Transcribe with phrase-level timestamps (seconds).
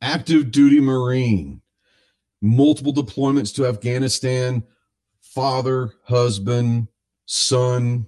[0.00, 1.60] active duty Marine,
[2.40, 4.62] multiple deployments to Afghanistan,
[5.20, 6.88] father, husband,
[7.26, 8.06] son,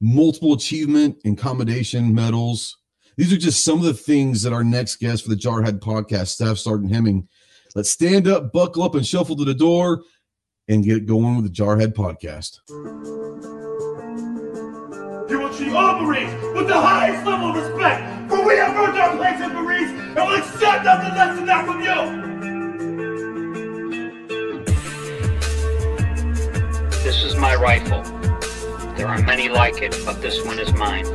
[0.00, 2.78] multiple achievement and commendation medals.
[3.16, 6.28] These are just some of the things that our next guest for the Jarhead podcast,
[6.28, 7.28] Staff Sergeant Hemming.
[7.74, 10.02] Let's stand up, buckle up, and shuffle to the door
[10.68, 12.60] and get going with the Jarhead podcast.
[15.30, 19.16] You will treat all Marines with the highest level of respect, we have earned our
[19.16, 22.30] place as Marines and will accept nothing less than that from you.
[27.02, 28.02] This is my rifle.
[28.96, 31.06] There are many like it, but this one is mine.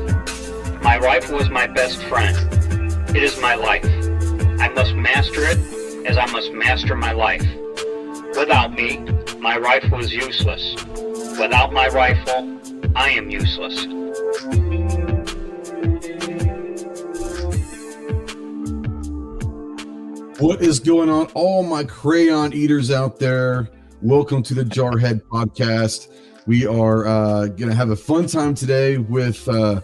[0.82, 2.36] My rifle is my best friend.
[3.16, 3.86] It is my life.
[4.60, 5.58] I must master it
[6.06, 7.46] as I must master my life.
[8.38, 8.98] Without me,
[9.40, 10.76] my rifle is useless.
[11.40, 12.60] Without my rifle,
[12.96, 13.86] I am useless.
[20.46, 23.68] What is going on, all my crayon eaters out there?
[24.04, 26.14] Welcome to the Jarhead podcast.
[26.46, 29.82] We are uh, going to have a fun time today with uh,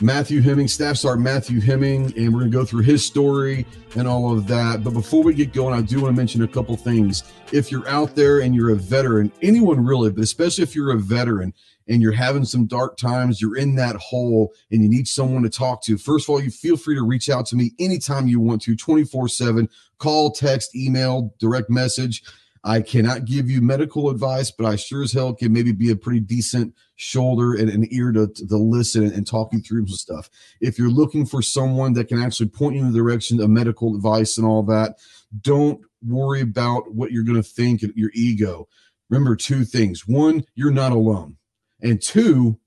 [0.00, 4.06] Matthew Hemming, Staff Sergeant Matthew Hemming, and we're going to go through his story and
[4.06, 4.84] all of that.
[4.84, 7.24] But before we get going, I do want to mention a couple things.
[7.50, 10.96] If you're out there and you're a veteran, anyone really, but especially if you're a
[10.96, 11.52] veteran
[11.88, 15.50] and you're having some dark times, you're in that hole and you need someone to
[15.50, 18.40] talk to, first of all, you feel free to reach out to me anytime you
[18.40, 19.68] want to 24 7,
[19.98, 22.22] call, text, email, direct message.
[22.66, 25.96] I cannot give you medical advice, but I sure as hell can maybe be a
[25.96, 30.30] pretty decent shoulder and an ear to, to listen and talk you through some stuff.
[30.62, 33.94] If you're looking for someone that can actually point you in the direction of medical
[33.94, 34.96] advice and all that,
[35.42, 38.66] don't worry about what you're going to think and your ego.
[39.10, 40.08] Remember two things.
[40.08, 41.36] One, you're not alone.
[41.84, 42.58] And two,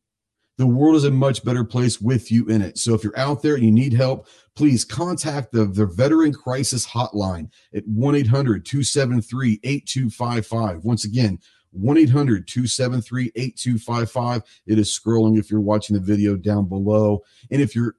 [0.57, 2.77] the world is a much better place with you in it.
[2.77, 6.87] So if you're out there and you need help, please contact the, the Veteran Crisis
[6.87, 10.83] Hotline at 1 800 273 8255.
[10.83, 11.39] Once again,
[11.71, 14.43] 1 800 273 8255.
[14.65, 17.23] It is scrolling if you're watching the video down below.
[17.51, 17.95] And if you're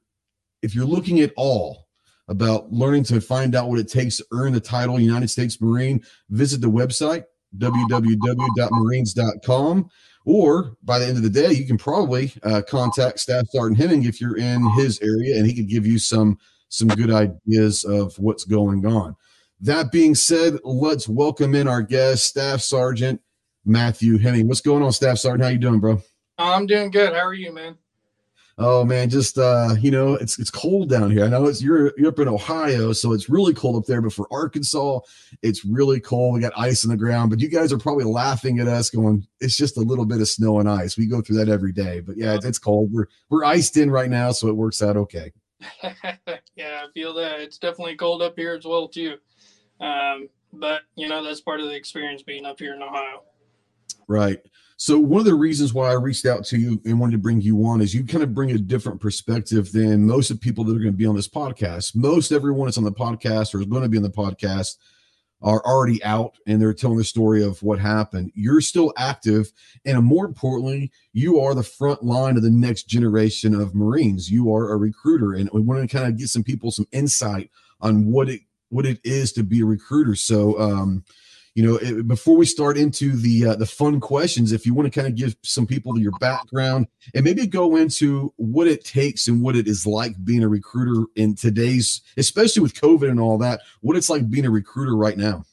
[0.62, 1.86] if you're looking at all
[2.28, 6.02] about learning to find out what it takes to earn the title United States Marine,
[6.30, 7.24] visit the website
[7.56, 9.88] www.marines.com
[10.24, 14.04] or by the end of the day, you can probably uh, contact Staff Sergeant Hemming
[14.04, 18.18] if you're in his area, and he could give you some some good ideas of
[18.18, 19.16] what's going on.
[19.60, 23.20] That being said, let's welcome in our guest, Staff Sergeant
[23.64, 24.48] Matthew Hemming.
[24.48, 25.44] What's going on, Staff Sergeant?
[25.44, 26.02] How you doing, bro?
[26.36, 27.12] I'm doing good.
[27.12, 27.76] How are you, man?
[28.60, 31.24] Oh man, just uh, you know, it's it's cold down here.
[31.24, 34.02] I know it's you're you're up in Ohio, so it's really cold up there.
[34.02, 34.98] But for Arkansas,
[35.42, 36.34] it's really cold.
[36.34, 39.24] We got ice on the ground, but you guys are probably laughing at us, going,
[39.40, 42.00] "It's just a little bit of snow and ice." We go through that every day.
[42.00, 42.92] But yeah, it's, it's cold.
[42.92, 45.32] We're we're iced in right now, so it works out okay.
[46.56, 49.18] yeah, I feel that it's definitely cold up here as well too.
[49.80, 53.22] Um, but you know, that's part of the experience being up here in Ohio.
[54.08, 54.40] Right.
[54.80, 57.40] So one of the reasons why I reached out to you and wanted to bring
[57.40, 60.62] you on is you kind of bring a different perspective than most of the people
[60.64, 61.96] that are going to be on this podcast.
[61.96, 64.76] Most everyone that's on the podcast or is going to be on the podcast
[65.42, 68.30] are already out and they're telling the story of what happened.
[68.36, 69.50] You're still active,
[69.84, 74.30] and more importantly, you are the front line of the next generation of Marines.
[74.30, 77.50] You are a recruiter, and we want to kind of get some people some insight
[77.80, 80.14] on what it what it is to be a recruiter.
[80.14, 81.04] So, um,
[81.54, 84.96] you know before we start into the uh, the fun questions if you want to
[84.96, 89.42] kind of give some people your background and maybe go into what it takes and
[89.42, 93.60] what it is like being a recruiter in today's especially with covid and all that
[93.80, 95.44] what it's like being a recruiter right now.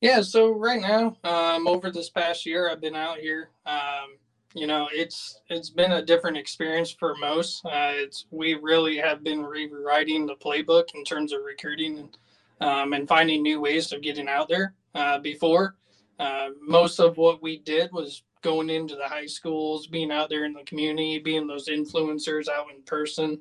[0.00, 4.16] Yeah so right now um, over this past year i've been out here um,
[4.54, 7.64] you know it's it's been a different experience for most.
[7.64, 12.18] Uh, it's we really have been rewriting the playbook in terms of recruiting and
[12.60, 15.76] um, and finding new ways of getting out there uh, before.
[16.18, 20.44] Uh, most of what we did was going into the high schools, being out there
[20.44, 23.38] in the community, being those influencers out in person,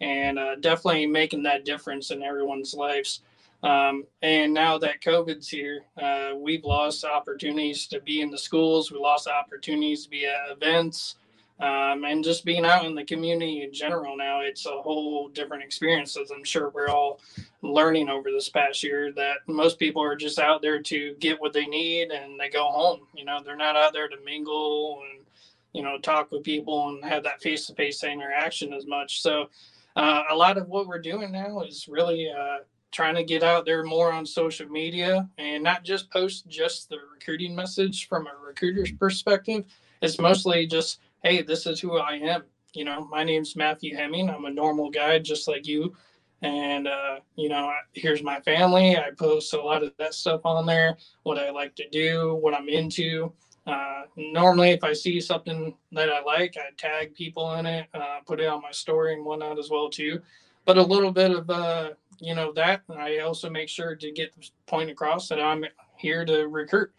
[0.00, 3.22] and uh, definitely making that difference in everyone's lives.
[3.62, 8.92] Um, and now that COVID's here, uh, we've lost opportunities to be in the schools.
[8.92, 11.16] We lost opportunities to be at events
[11.60, 15.62] um, and just being out in the community in general now it's a whole different
[15.62, 17.20] experience as i'm sure we're all
[17.62, 21.52] learning over this past year that most people are just out there to get what
[21.52, 25.24] they need and they go home you know they're not out there to mingle and
[25.72, 29.22] you know talk with people and have that face-to-face interaction as much.
[29.22, 29.48] So
[29.96, 32.58] uh, a lot of what we're doing now is really uh,
[32.90, 36.98] trying to get out there more on social media and not just post just the
[37.12, 39.64] recruiting message from a recruiter's perspective.
[40.00, 42.44] It's mostly just hey, this is who I am.
[42.74, 44.30] You know, my name's Matthew Hemming.
[44.30, 45.96] I'm a normal guy just like you.
[46.42, 48.96] And, uh, you know, here's my family.
[48.96, 52.54] I post a lot of that stuff on there, what I like to do, what
[52.54, 53.32] I'm into.
[53.66, 58.20] Uh, normally, if I see something that I like, I tag people in it, uh,
[58.24, 60.22] put it on my story and whatnot as well too.
[60.64, 64.34] But a little bit of uh, you know that I also make sure to get
[64.34, 65.64] the point across that I'm
[65.96, 66.90] here to recruit.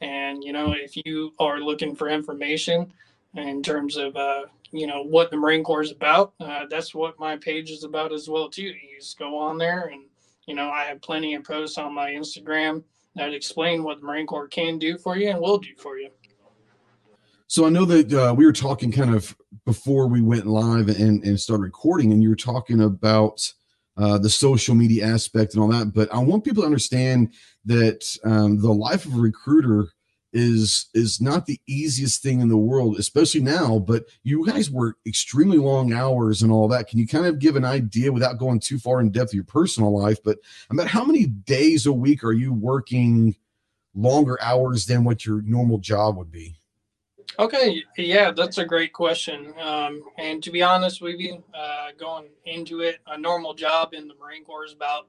[0.00, 2.92] And you know, if you are looking for information
[3.38, 7.18] in terms of uh, you know what the Marine Corps is about, uh, that's what
[7.18, 8.62] my page is about as well too.
[8.62, 10.02] You just go on there, and
[10.46, 12.82] you know I have plenty of posts on my Instagram
[13.14, 16.10] that explain what the Marine Corps can do for you and will do for you.
[17.46, 21.24] So I know that uh, we were talking kind of before we went live and,
[21.24, 23.50] and started recording, and you were talking about
[23.96, 25.94] uh, the social media aspect and all that.
[25.94, 29.88] But I want people to understand that um, the life of a recruiter
[30.32, 33.78] is is not the easiest thing in the world, especially now.
[33.78, 36.88] But you guys work extremely long hours and all that.
[36.88, 39.44] Can you kind of give an idea without going too far in depth of your
[39.44, 40.18] personal life?
[40.22, 40.38] But
[40.70, 43.36] about how many days a week are you working
[43.94, 46.58] longer hours than what your normal job would be?
[47.38, 49.54] Okay, yeah, that's a great question.
[49.60, 54.08] Um, and to be honest with you, uh, going into it, a normal job in
[54.08, 55.06] the Marine Corps is about,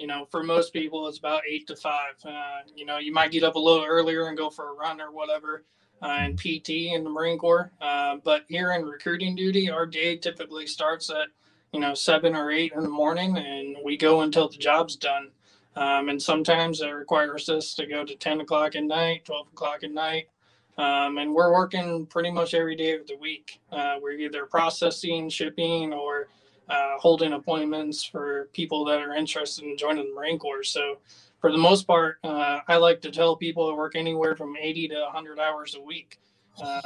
[0.00, 2.14] you know, for most people, it's about eight to five.
[2.24, 4.98] Uh, you know, you might get up a little earlier and go for a run
[4.98, 5.64] or whatever
[6.00, 7.70] uh, in PT in the Marine Corps.
[7.82, 11.28] Uh, but here in recruiting duty, our day typically starts at,
[11.72, 15.28] you know, seven or eight in the morning and we go until the job's done.
[15.76, 19.84] Um, and sometimes it requires us to go to 10 o'clock at night, 12 o'clock
[19.84, 20.28] at night.
[20.78, 23.60] Um, and we're working pretty much every day of the week.
[23.70, 26.28] Uh, we're either processing, shipping, or
[26.70, 30.64] uh, holding appointments for people that are interested in joining the Marine Corps.
[30.64, 30.98] So,
[31.40, 34.88] for the most part, uh, I like to tell people to work anywhere from 80
[34.88, 36.18] to 100 hours a week.
[36.62, 36.82] Uh,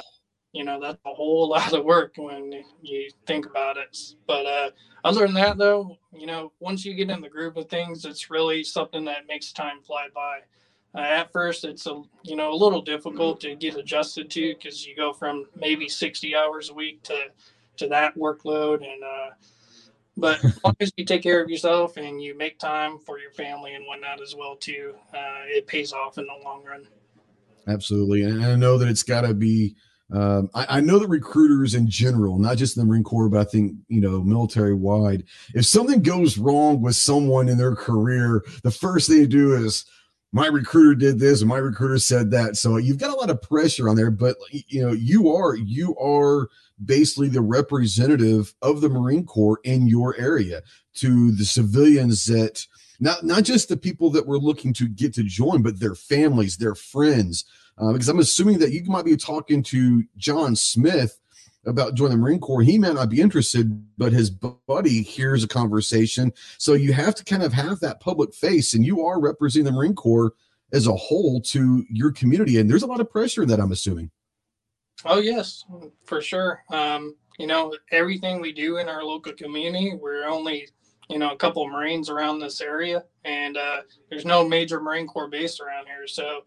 [0.53, 3.99] you know, that's a whole lot of work when you think about it.
[4.27, 4.71] But uh,
[5.05, 8.31] other than that, though, you know, once you get in the groove of things, it's
[8.31, 10.39] really something that makes time fly by.
[10.95, 14.87] Uh, at first, it's a you know a little difficult to get adjusted to because
[14.87, 17.25] you go from maybe 60 hours a week to
[17.77, 19.31] to that workload and uh,
[20.17, 23.31] but as long as you take care of yourself and you make time for your
[23.33, 26.87] family and whatnot as well too, uh, it pays off in the long run.
[27.67, 29.77] Absolutely, and I know that it's got to be.
[30.13, 33.41] Um, I, I, know that recruiters in general, not just in the Marine Corps, but
[33.41, 35.25] I think you know military wide.
[35.55, 39.87] If something goes wrong with someone in their career, the first thing they do is
[40.35, 42.57] my recruiter did this and my recruiter said that.
[42.57, 45.97] So you've got a lot of pressure on there but you know you are you
[45.97, 46.49] are
[46.85, 50.63] basically the representative of the marine corps in your area
[50.95, 52.67] to the civilians that
[52.99, 56.57] not not just the people that we're looking to get to join but their families
[56.57, 57.45] their friends.
[57.79, 61.21] Uh, because i'm assuming that you might be talking to john smith
[61.67, 62.63] about joining the Marine Corps.
[62.63, 66.33] He may not be interested, but his buddy hears a conversation.
[66.59, 69.73] So you have to kind of have that public face, and you are representing the
[69.73, 70.35] Marine Corps
[70.73, 72.59] as a whole to your community.
[72.59, 74.11] And there's a lot of pressure in that I'm assuming.
[75.05, 75.65] Oh, yes,
[76.05, 76.63] for sure.
[76.73, 80.69] Um, you know, everything we do in our local community, we're only,
[81.09, 85.29] you know, a couple Marines around this area, and uh, there's no major Marine Corps
[85.29, 86.07] base around here.
[86.07, 86.43] So,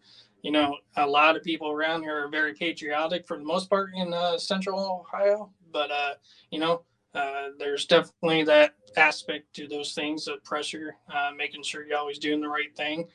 [0.48, 3.90] you know, a lot of people around here are very patriotic for the most part
[3.94, 6.14] in uh, central Ohio, but, uh,
[6.50, 6.80] you know,
[7.14, 12.18] uh, there's definitely that aspect to those things of pressure, uh, making sure you're always
[12.18, 13.06] doing the right thing.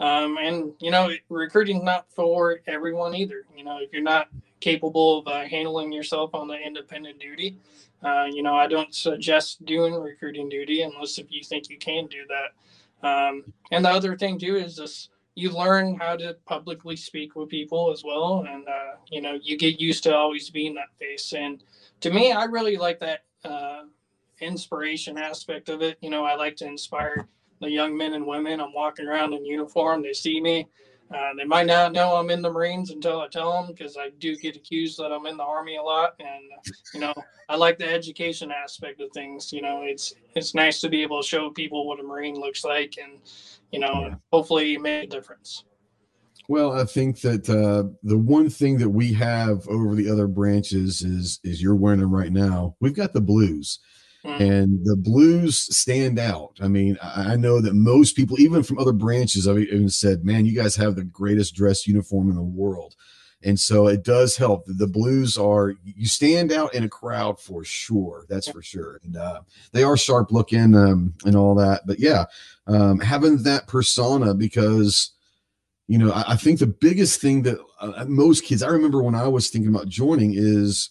[0.00, 3.44] Um, and, you know, recruiting not for everyone either.
[3.56, 4.26] You know, if you're not
[4.58, 7.56] capable of uh, handling yourself on the independent duty,
[8.02, 12.08] uh, you know, I don't suggest doing recruiting duty unless if you think you can
[12.08, 13.08] do that.
[13.08, 17.48] Um, and the other thing too is this you learn how to publicly speak with
[17.48, 21.32] people as well and uh, you know you get used to always being that face.
[21.32, 21.62] And
[22.00, 23.82] to me i really like that uh,
[24.40, 25.98] inspiration aspect of it.
[26.00, 27.26] You know i like to inspire
[27.60, 28.60] the young men and women.
[28.60, 30.02] I'm walking around in uniform.
[30.02, 30.68] They see me.
[31.14, 34.10] Uh, they might not know i'm in the marines until i tell them because i
[34.20, 36.14] do get accused that i'm in the army a lot.
[36.20, 36.44] And
[36.94, 37.12] you know
[37.48, 39.52] i like the education aspect of things.
[39.52, 42.64] You know it's it's nice to be able to show people what a marine looks
[42.64, 43.18] like and
[43.72, 44.14] you know, yeah.
[44.32, 45.64] hopefully make a difference.
[46.48, 51.00] Well, I think that uh, the one thing that we have over the other branches
[51.00, 52.74] is is you're wearing them right now.
[52.80, 53.78] We've got the blues,
[54.24, 54.42] mm-hmm.
[54.42, 56.58] and the blues stand out.
[56.60, 60.44] I mean, I know that most people, even from other branches, I've even said, "Man,
[60.44, 62.96] you guys have the greatest dress uniform in the world."
[63.42, 64.64] And so it does help.
[64.66, 68.26] The blues are you stand out in a crowd for sure.
[68.28, 69.00] That's for sure.
[69.02, 69.40] And uh,
[69.72, 71.86] they are sharp looking um, and all that.
[71.86, 72.26] But yeah,
[72.66, 75.12] um, having that persona because
[75.88, 79.14] you know I, I think the biggest thing that uh, most kids I remember when
[79.14, 80.90] I was thinking about joining is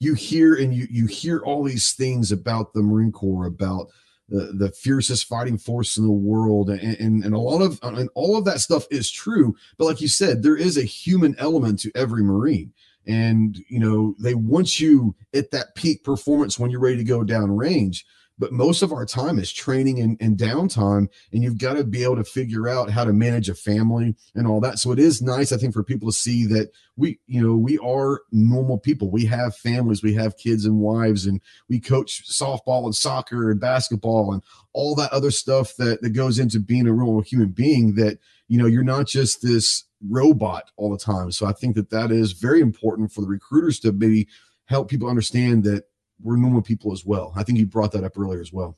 [0.00, 3.88] you hear and you you hear all these things about the Marine Corps about
[4.30, 6.70] the, the fiercest fighting force in the world.
[6.70, 9.56] And, and, and a lot of and all of that stuff is true.
[9.76, 12.72] But like you said there is a human element to every marine.
[13.06, 17.24] And you know they want you at that peak performance when you're ready to go
[17.24, 18.04] down range
[18.40, 22.02] but most of our time is training and, and downtime and you've got to be
[22.02, 24.78] able to figure out how to manage a family and all that.
[24.78, 27.78] So it is nice i think for people to see that we you know we
[27.78, 29.10] are normal people.
[29.10, 33.60] We have families we have kids and wives and we coach softball and soccer and
[33.60, 34.42] basketball and
[34.72, 38.18] all that other stuff that that goes into being a real human being that
[38.48, 41.30] you know you're not just this robot all the time.
[41.30, 44.26] So i think that that is very important for the recruiters to maybe
[44.64, 45.84] help people understand that
[46.22, 47.32] we're normal people as well.
[47.36, 48.76] I think you brought that up earlier as well.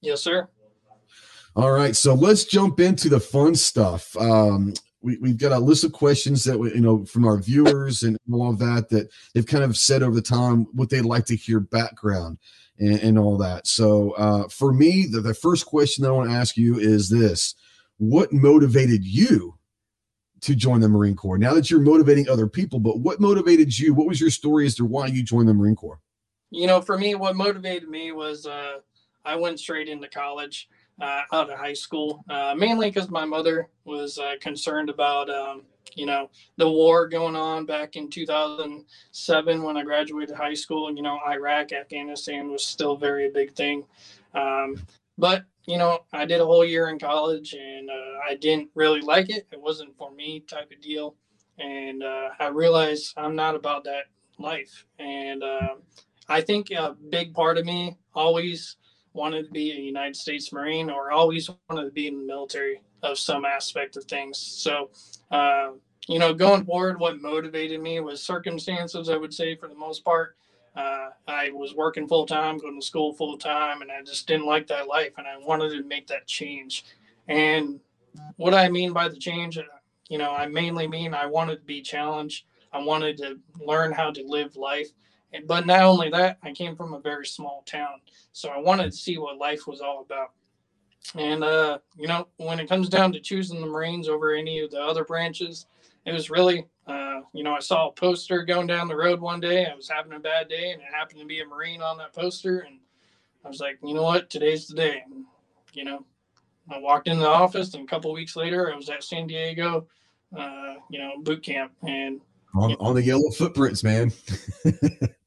[0.00, 0.48] Yes, sir.
[1.56, 4.16] All right, so let's jump into the fun stuff.
[4.16, 8.02] Um, we, we've got a list of questions that we, you know from our viewers
[8.02, 11.24] and all of that that they've kind of said over the time what they'd like
[11.26, 12.38] to hear background
[12.78, 13.66] and, and all that.
[13.66, 17.08] So uh, for me, the, the first question that I want to ask you is
[17.08, 17.54] this:
[17.98, 19.58] What motivated you
[20.42, 21.38] to join the Marine Corps?
[21.38, 23.94] Now that you're motivating other people, but what motivated you?
[23.94, 26.00] What was your story as to why you joined the Marine Corps?
[26.50, 28.78] You know, for me, what motivated me was uh,
[29.24, 30.68] I went straight into college
[31.00, 35.62] uh, out of high school, uh, mainly because my mother was uh, concerned about, um,
[35.94, 40.94] you know, the war going on back in 2007 when I graduated high school.
[40.94, 43.84] You know, Iraq, Afghanistan was still very big thing.
[44.34, 44.76] Um,
[45.16, 49.00] but, you know, I did a whole year in college and uh, I didn't really
[49.00, 49.46] like it.
[49.52, 51.14] It wasn't for me type of deal.
[51.58, 54.04] And uh, I realized I'm not about that
[54.38, 54.86] life.
[54.98, 55.42] And,
[56.30, 58.76] I think a big part of me always
[59.14, 62.80] wanted to be a United States Marine or always wanted to be in the military
[63.02, 64.38] of some aspect of things.
[64.38, 64.90] So,
[65.32, 65.70] uh,
[66.06, 70.04] you know, going forward, what motivated me was circumstances, I would say, for the most
[70.04, 70.36] part.
[70.76, 74.46] Uh, I was working full time, going to school full time, and I just didn't
[74.46, 75.14] like that life.
[75.18, 76.84] And I wanted to make that change.
[77.26, 77.80] And
[78.36, 79.62] what I mean by the change, uh,
[80.08, 82.44] you know, I mainly mean I wanted to be challenged.
[82.72, 84.90] I wanted to learn how to live life
[85.46, 88.00] but not only that, I came from a very small town,
[88.32, 90.32] so I wanted to see what life was all about.
[91.14, 94.70] And uh, you know, when it comes down to choosing the Marines over any of
[94.70, 95.66] the other branches,
[96.04, 99.40] it was really, uh, you know, I saw a poster going down the road one
[99.40, 99.66] day.
[99.66, 102.12] I was having a bad day, and it happened to be a Marine on that
[102.12, 102.78] poster, and
[103.44, 105.02] I was like, you know what, today's the day.
[105.04, 105.24] And,
[105.72, 106.04] you know,
[106.70, 109.86] I walked in the office, and a couple weeks later, I was at San Diego,
[110.36, 112.20] uh, you know, boot camp, and
[112.54, 114.12] on, on the yellow footprints, man.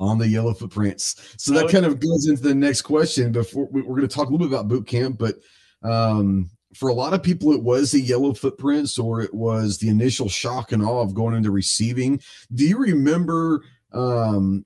[0.00, 1.34] on the yellow footprints.
[1.38, 3.32] So that kind of goes into the next question.
[3.32, 5.36] Before we, are going to talk a little bit about boot camp, but
[5.82, 9.88] um, for a lot of people, it was the yellow footprints or it was the
[9.88, 12.20] initial shock and awe of going into receiving.
[12.52, 14.64] Do you remember um,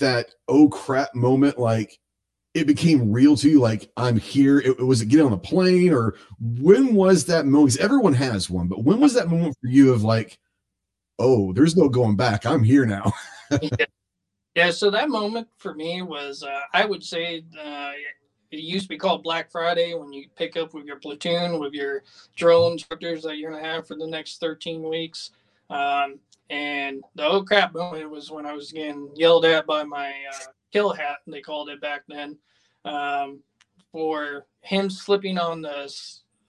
[0.00, 1.58] that oh crap moment?
[1.58, 1.98] Like
[2.54, 4.58] it became real to you, like I'm here.
[4.58, 7.78] It, was it getting on a plane or when was that moment?
[7.78, 10.38] Everyone has one, but when was that moment for you of like,
[11.18, 12.46] oh, there's no going back.
[12.46, 13.12] I'm here now.
[14.54, 14.70] yeah.
[14.70, 17.92] So that moment for me was, uh, I would say, uh,
[18.50, 21.72] it used to be called Black Friday when you pick up with your platoon, with
[21.72, 22.02] your
[22.36, 25.30] drill instructors that you're going to have for the next 13 weeks.
[25.70, 26.18] Um,
[26.50, 30.46] and the oh crap moment was when I was getting yelled at by my uh,
[30.70, 32.36] kill hat, they called it back then,
[32.84, 33.40] um,
[33.90, 35.90] for him slipping on the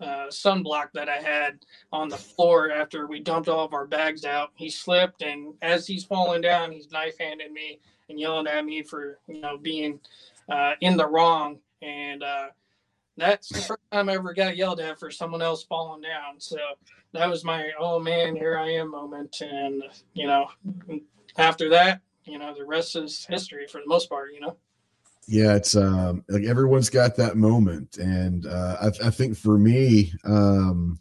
[0.01, 1.59] uh, sunblock that I had
[1.93, 4.51] on the floor after we dumped all of our bags out.
[4.55, 7.79] He slipped, and as he's falling down, he's knife handed me
[8.09, 9.99] and yelling at me for you know being
[10.49, 11.59] uh, in the wrong.
[11.81, 12.47] And uh,
[13.17, 16.39] that's the first time I ever got yelled at for someone else falling down.
[16.39, 16.57] So
[17.13, 19.41] that was my oh man, here I am moment.
[19.41, 19.83] And
[20.13, 20.47] you know,
[21.37, 24.33] after that, you know, the rest is history for the most part.
[24.33, 24.57] You know.
[25.27, 30.11] Yeah, it's um like everyone's got that moment, and uh, I, I think for me,
[30.25, 30.99] um,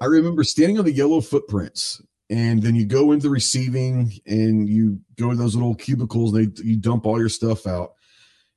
[0.00, 5.00] I remember standing on the yellow footprints and then you go into receiving and you
[5.18, 7.92] go to those little cubicles and they you dump all your stuff out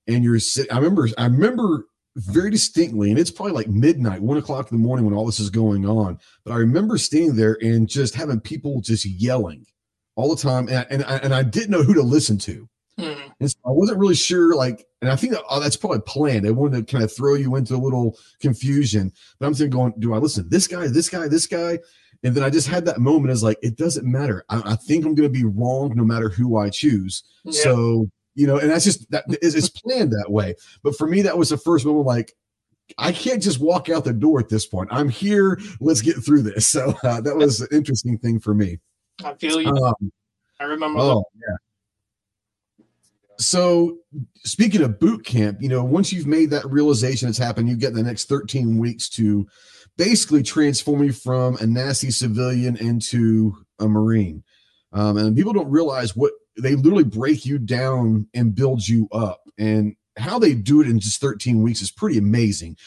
[0.08, 4.38] and you're sitting i remember i remember very distinctly and it's probably like midnight one
[4.38, 7.58] o'clock in the morning when all this is going on but i remember standing there
[7.62, 9.66] and just having people just yelling
[10.16, 12.70] all the time and, and, and i didn't know who to listen to.
[13.00, 13.28] Mm-hmm.
[13.40, 16.46] and so i wasn't really sure like and i think that, oh, that's probably planned.
[16.46, 19.94] They wanted to kind of throw you into a little confusion but i'm thinking going
[19.98, 21.80] do i listen to this guy this guy this guy
[22.24, 24.46] and then I just had that moment as like, it doesn't matter.
[24.50, 27.24] I, I think I'm going to be wrong no matter who I choose.
[27.44, 27.52] Yeah.
[27.64, 30.56] So, you know, and that's just that it's planned that way.
[30.84, 32.34] But for me, that was the first moment like,
[32.98, 34.90] I can't just walk out the door at this point.
[34.92, 35.60] I'm here.
[35.80, 36.68] Let's get through this.
[36.74, 38.80] So uh, that was an interesting thing for me.
[39.24, 39.70] I feel you.
[39.70, 40.12] Um,
[40.60, 41.00] I remember.
[41.00, 41.56] Oh, yeah.
[43.38, 43.98] So,
[44.44, 47.94] speaking of boot camp, you know, once you've made that realization it's happened, you get
[47.94, 49.48] the next 13 weeks to
[49.98, 54.44] basically transform you from a nasty civilian into a Marine.
[54.92, 59.42] Um, and people don't realize what they literally break you down and build you up.
[59.58, 62.78] And how they do it in just 13 weeks is pretty amazing.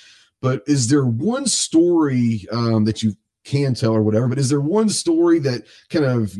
[0.40, 4.28] But is there one story um, that you can tell or whatever?
[4.28, 6.36] But is there one story that kind of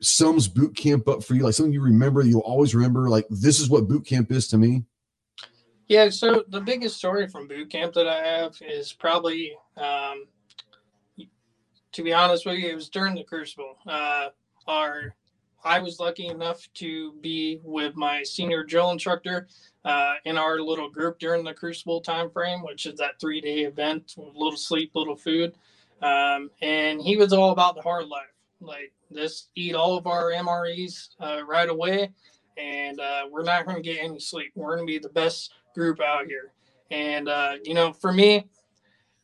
[0.00, 1.42] sums boot camp up for you?
[1.42, 4.58] Like something you remember, you'll always remember, like this is what boot camp is to
[4.58, 4.84] me?
[5.88, 10.26] Yeah, so the biggest story from boot camp that I have is probably, um,
[11.92, 13.76] to be honest with you, it was during the Crucible.
[13.86, 14.28] Uh,
[14.66, 15.14] our
[15.64, 19.48] I was lucky enough to be with my senior drill instructor
[19.84, 23.60] uh, in our little group during the Crucible time frame, which is that three day
[23.60, 25.54] event, little sleep, little food,
[26.02, 30.32] um, and he was all about the hard life, like this eat all of our
[30.32, 32.10] MREs uh, right away,
[32.58, 34.52] and uh, we're not going to get any sleep.
[34.54, 36.52] We're going to be the best group out here,
[36.90, 38.46] and uh, you know, for me,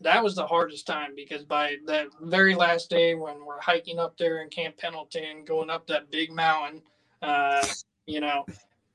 [0.01, 4.17] that was the hardest time because by that very last day when we're hiking up
[4.17, 6.83] there in Camp Pendleton, going up that big mountain,
[7.23, 7.65] uh,
[8.07, 8.47] you know,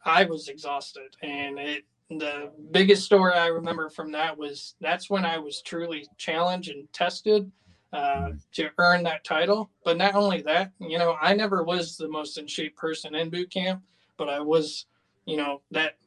[0.03, 1.15] I was exhausted.
[1.21, 6.07] And it the biggest story I remember from that was that's when I was truly
[6.17, 7.51] challenged and tested
[7.91, 9.71] uh, to earn that title.
[9.83, 13.29] But not only that, you know, I never was the most in shape person in
[13.29, 13.81] boot camp,
[14.17, 14.85] but I was,
[15.25, 15.97] you know, that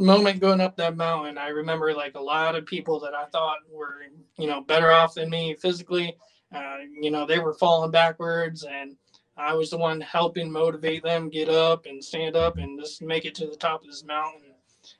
[0.00, 3.58] moment going up that mountain, I remember like a lot of people that I thought
[3.70, 3.96] were,
[4.38, 6.16] you know, better off than me physically.
[6.54, 8.96] Uh, you know, they were falling backwards, and
[9.36, 13.24] I was the one helping motivate them get up and stand up and just make
[13.24, 14.51] it to the top of this mountain.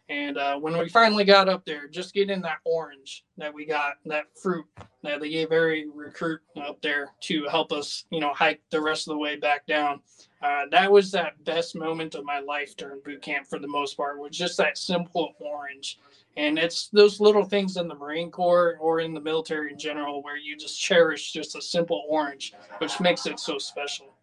[0.09, 3.95] And uh, when we finally got up there, just getting that orange that we got,
[4.07, 4.67] that fruit
[5.03, 9.09] that they gave every recruit up there to help us, you know, hike the rest
[9.09, 10.01] of the way back down.
[10.43, 13.97] Uh, that was that best moment of my life during boot camp for the most
[13.97, 15.99] part, was just that simple orange.
[16.37, 20.23] And it's those little things in the Marine Corps or in the military in general
[20.23, 24.15] where you just cherish just a simple orange, which makes it so special.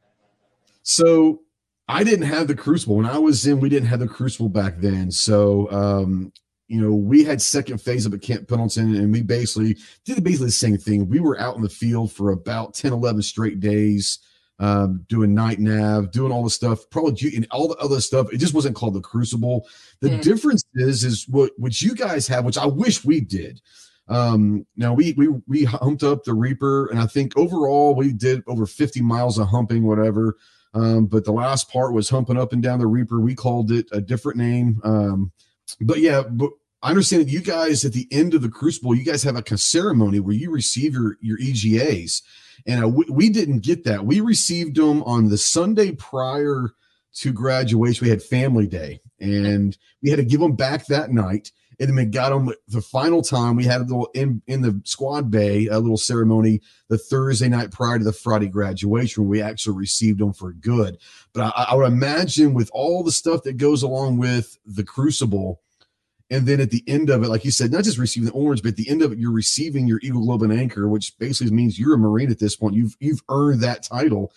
[0.84, 1.42] So
[1.90, 3.60] I didn't have the Crucible when I was in.
[3.60, 5.12] We didn't have the Crucible back then.
[5.12, 6.32] So um,
[6.68, 9.76] you know, we had second phase up at Camp Pendleton, and we basically
[10.06, 11.10] did basically the same thing.
[11.10, 14.20] We were out in the field for about 10, 11 straight days
[14.60, 18.32] um, doing night nav, doing all the stuff, probably and all the other stuff.
[18.32, 19.68] It just wasn't called the Crucible.
[20.02, 23.62] The difference is, is what what you guys have, which I wish we did.
[24.08, 28.44] Um, now we we we humped up the Reaper, and I think overall we did
[28.48, 30.38] over 50 miles of humping, whatever.
[30.74, 33.20] Um, but the last part was humping up and down the Reaper.
[33.20, 34.80] We called it a different name.
[34.84, 35.32] Um,
[35.82, 36.52] but yeah, but
[36.82, 39.58] I understand that you guys at the end of the Crucible, you guys have a
[39.58, 42.22] ceremony where you receive your your EGAs
[42.66, 44.06] and uh, we, we, didn't get that.
[44.06, 46.72] We received them on the Sunday prior
[47.16, 48.06] to graduation.
[48.06, 51.52] We had family day, and we had to give them back that night.
[51.80, 53.56] And then got them the final time.
[53.56, 57.72] We had a little in in the squad bay, a little ceremony the Thursday night
[57.72, 59.28] prior to the Friday graduation.
[59.28, 60.98] We actually received them for good.
[61.34, 65.62] But I, I would imagine with all the stuff that goes along with the Crucible
[66.32, 68.62] and then at the end of it, like you said, not just receiving the orange,
[68.62, 71.52] but at the end of it, you're receiving your Eagle Globe and Anchor, which basically
[71.52, 72.76] means you're a Marine at this point.
[72.76, 74.32] You've you've earned that title.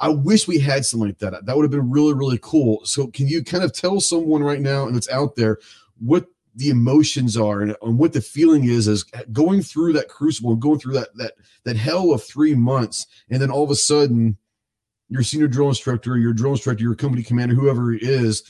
[0.00, 1.46] I wish we had something like that.
[1.46, 2.84] That would have been really, really cool.
[2.84, 5.58] So can you kind of tell someone right now and it's out there
[5.98, 10.52] what the emotions are and, and what the feeling is as going through that crucible
[10.52, 13.74] and going through that that that hell of three months, and then all of a
[13.76, 14.36] sudden
[15.08, 18.42] your senior drill instructor, your drill instructor, your company commander, whoever it is,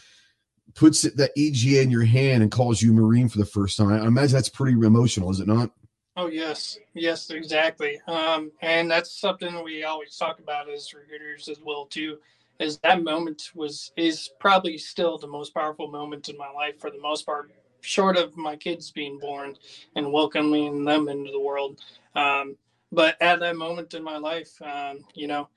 [0.75, 3.91] puts that EGA in your hand and calls you Marine for the first time.
[3.91, 5.71] I imagine that's pretty emotional, is it not?
[6.17, 8.01] Oh yes, yes, exactly.
[8.07, 12.19] Um, and that's something we always talk about as recruiters as well too.
[12.59, 16.91] Is that moment was is probably still the most powerful moment in my life for
[16.91, 17.51] the most part,
[17.87, 19.57] short of my kids being born
[19.95, 21.81] and welcoming them into the world.
[22.15, 22.57] Um,
[22.93, 25.49] but at that moment in my life, um, you know,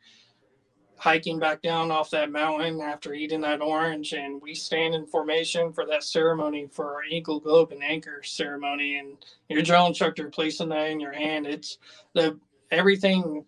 [0.99, 5.71] hiking back down off that mountain after eating that orange and we stand in formation
[5.71, 9.15] for that ceremony for our eagle globe and anchor ceremony and
[9.47, 11.77] your drill instructor placing that in your hand it's
[12.15, 12.37] the
[12.69, 13.45] everything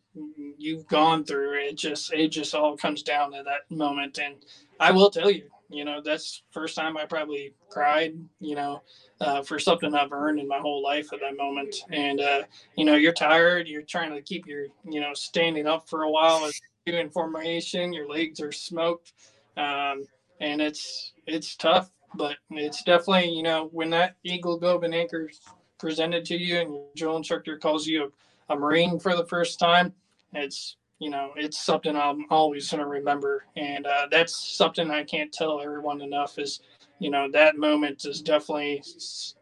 [0.58, 4.36] you've gone through it just it just all comes down to that moment and
[4.80, 8.82] i will tell you you know that's first time i probably cried you know
[9.22, 12.42] uh, for something i've earned in my whole life at that moment and uh,
[12.76, 16.10] you know you're tired you're trying to keep your you know standing up for a
[16.10, 19.14] while as doing formation, your legs are smoked,
[19.58, 20.06] um,
[20.40, 21.92] and it's it's tough.
[22.16, 25.30] But it's definitely you know when that Eagle Globe and Anchor
[25.78, 28.12] presented to you, and your drill instructor calls you
[28.50, 29.94] a, a Marine for the first time,
[30.34, 35.04] it's you know it's something I'm always going to remember, and uh, that's something I
[35.04, 36.62] can't tell everyone enough is
[37.00, 38.84] you know that moment is definitely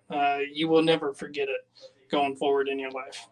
[0.09, 1.59] uh, you will never forget it
[2.09, 3.27] going forward in your life.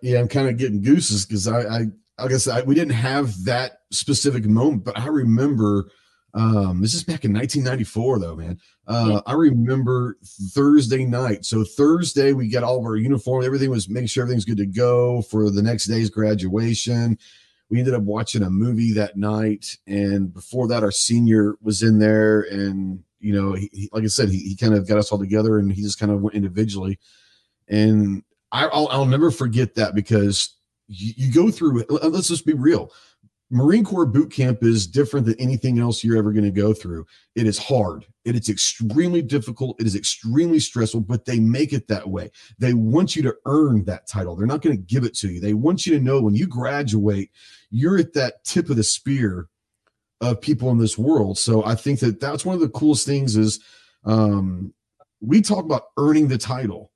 [0.00, 1.80] Yeah, I'm kind of getting gooses because I, I,
[2.18, 5.90] I guess I, we didn't have that specific moment, but I remember.
[6.34, 8.58] Um, this is back in 1994, though, man.
[8.86, 9.22] Uh.
[9.24, 10.18] I remember
[10.52, 11.46] Thursday night.
[11.46, 13.42] So Thursday, we got all of our uniform.
[13.42, 17.16] Everything was making sure everything's good to go for the next day's graduation.
[17.68, 21.98] We ended up watching a movie that night, and before that, our senior was in
[21.98, 25.10] there, and you know, he, he, like I said, he, he kind of got us
[25.10, 26.98] all together, and he just kind of went individually.
[27.68, 30.54] And I, will I'll never forget that because
[30.86, 31.80] you, you go through.
[31.80, 32.92] It let's just be real.
[33.50, 37.06] Marine Corps boot camp is different than anything else you're ever going to go through.
[37.36, 38.04] It is hard.
[38.24, 39.80] It is extremely difficult.
[39.80, 42.32] It is extremely stressful, but they make it that way.
[42.58, 44.34] They want you to earn that title.
[44.34, 45.40] They're not going to give it to you.
[45.40, 47.30] They want you to know when you graduate,
[47.70, 49.48] you're at that tip of the spear
[50.20, 51.38] of people in this world.
[51.38, 53.60] So I think that that's one of the coolest things is
[54.04, 54.72] um,
[55.20, 56.90] we talk about earning the title.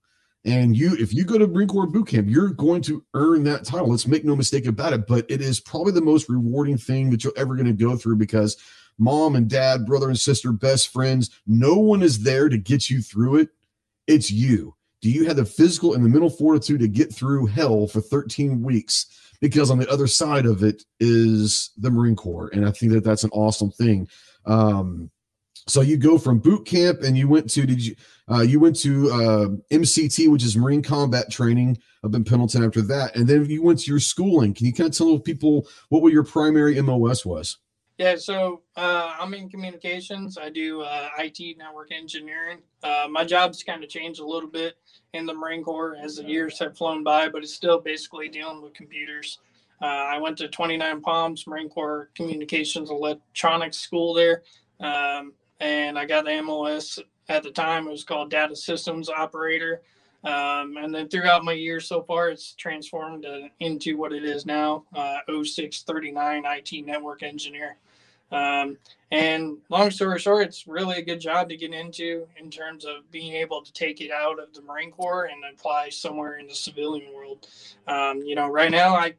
[0.44, 3.64] And you, if you go to Marine Corps boot camp, you're going to earn that
[3.64, 3.90] title.
[3.90, 5.06] Let's make no mistake about it.
[5.06, 8.16] But it is probably the most rewarding thing that you're ever going to go through
[8.16, 8.56] because
[8.98, 13.02] mom and dad, brother and sister, best friends, no one is there to get you
[13.02, 13.48] through it.
[14.06, 14.74] It's you.
[15.02, 18.62] Do you have the physical and the mental fortitude to get through hell for 13
[18.62, 19.06] weeks?
[19.40, 22.50] Because on the other side of it is the Marine Corps.
[22.52, 24.08] And I think that that's an awesome thing.
[24.44, 25.10] Um,
[25.66, 27.94] so you go from boot camp and you went to did you
[28.30, 32.64] uh, you went to uh, MCT, which is Marine Combat Training up in Pendleton.
[32.64, 34.54] After that, and then you went to your schooling.
[34.54, 37.58] Can you kind of tell people what your primary MOS was?
[38.00, 40.38] Yeah, so uh, I'm in communications.
[40.38, 42.60] I do uh, IT network engineering.
[42.82, 44.76] Uh, my job's kind of changed a little bit
[45.12, 48.62] in the Marine Corps as the years have flown by, but it's still basically dealing
[48.62, 49.38] with computers.
[49.82, 54.44] Uh, I went to 29 Palms Marine Corps Communications Electronics School there.
[54.80, 57.86] Um, and I got the MOS at the time.
[57.86, 59.82] It was called Data Systems Operator.
[60.22, 64.44] Um, and then throughout my years so far, it's transformed uh, into what it is
[64.44, 67.76] now uh, 0639 IT Network Engineer.
[68.32, 68.76] Um,
[69.10, 73.10] and long story short, it's really a good job to get into in terms of
[73.10, 76.54] being able to take it out of the Marine Corps and apply somewhere in the
[76.54, 77.48] civilian world.
[77.88, 79.14] Um, you know, right now, I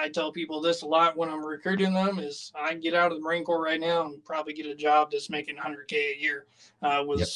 [0.00, 3.18] I tell people this a lot when I'm recruiting them is I get out of
[3.18, 6.46] the Marine Corps right now and probably get a job that's making 100k a year
[6.82, 7.28] uh, with yep.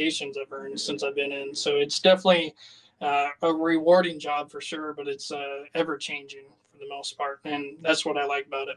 [0.00, 1.54] I've earned since I've been in.
[1.54, 2.54] So it's definitely
[3.00, 7.40] uh, a rewarding job for sure, but it's uh, ever changing for the most part,
[7.44, 8.76] and that's what I like about it.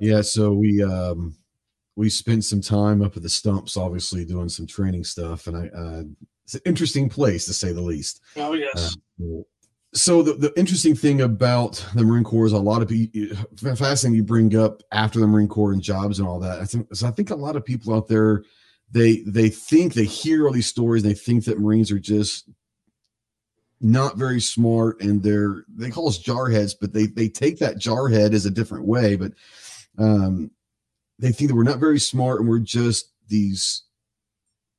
[0.00, 1.34] Yeah, so we um,
[1.96, 5.68] we spent some time up at the stumps, obviously doing some training stuff, and I
[5.68, 6.02] uh,
[6.44, 8.20] it's an interesting place to say the least.
[8.36, 8.96] Oh yes.
[9.92, 14.14] So the, the interesting thing about the Marine Corps is a lot of people fascinating
[14.14, 16.60] you bring up after the Marine Corps and jobs and all that.
[16.60, 18.44] I think so I think a lot of people out there
[18.92, 22.48] they they think they hear all these stories, they think that Marines are just
[23.80, 28.32] not very smart and they're they call us jarheads, but they they take that jarhead
[28.32, 29.32] as a different way, but
[29.98, 30.52] um
[31.18, 33.82] they think that we're not very smart and we're just these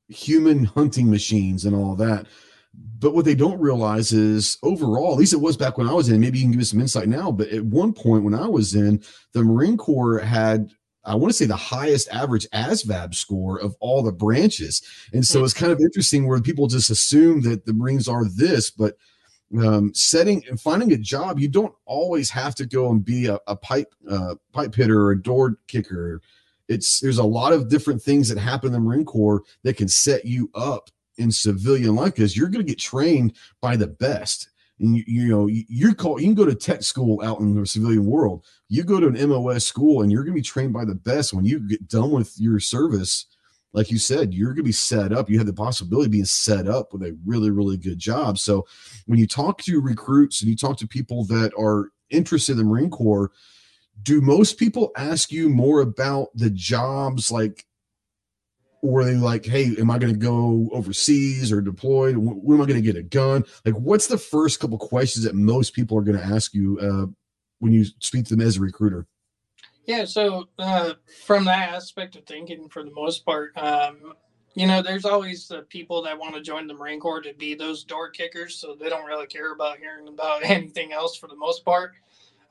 [0.08, 2.26] human hunting machines and all that.
[2.74, 6.08] But what they don't realize is overall, at least it was back when I was
[6.08, 8.46] in, maybe you can give us some insight now, but at one point when I
[8.46, 10.70] was in, the Marine Corps had
[11.04, 14.82] I want to say the highest average ASVAB score of all the branches.
[15.12, 18.70] And so it's kind of interesting where people just assume that the Marines are this,
[18.70, 18.96] but
[19.60, 23.38] um, setting and finding a job, you don't always have to go and be a,
[23.46, 26.20] a pipe uh, pipe hitter or a door kicker.
[26.68, 29.88] It's there's a lot of different things that happen in the Marine Corps that can
[29.88, 30.90] set you up
[31.22, 34.48] in civilian life because you're going to get trained by the best.
[34.78, 37.66] And you, you know, you're called, you can go to tech school out in the
[37.66, 38.44] civilian world.
[38.68, 41.32] You go to an MOS school and you're going to be trained by the best.
[41.32, 43.26] When you get done with your service,
[43.72, 45.30] like you said, you're going to be set up.
[45.30, 48.38] You have the possibility of being set up with a really, really good job.
[48.38, 48.66] So
[49.06, 52.64] when you talk to recruits and you talk to people that are interested in the
[52.64, 53.30] Marine Corps,
[54.02, 57.66] do most people ask you more about the jobs like
[58.82, 62.16] or are they like, hey, am I going to go overseas or deployed?
[62.16, 63.44] When am I going to get a gun?
[63.64, 67.06] Like, what's the first couple questions that most people are going to ask you uh,
[67.60, 69.06] when you speak to them as a recruiter?
[69.86, 74.14] Yeah, so uh, from that aspect of thinking, for the most part, um,
[74.54, 77.54] you know, there's always the people that want to join the Marine Corps to be
[77.54, 81.36] those door kickers, so they don't really care about hearing about anything else for the
[81.36, 81.92] most part.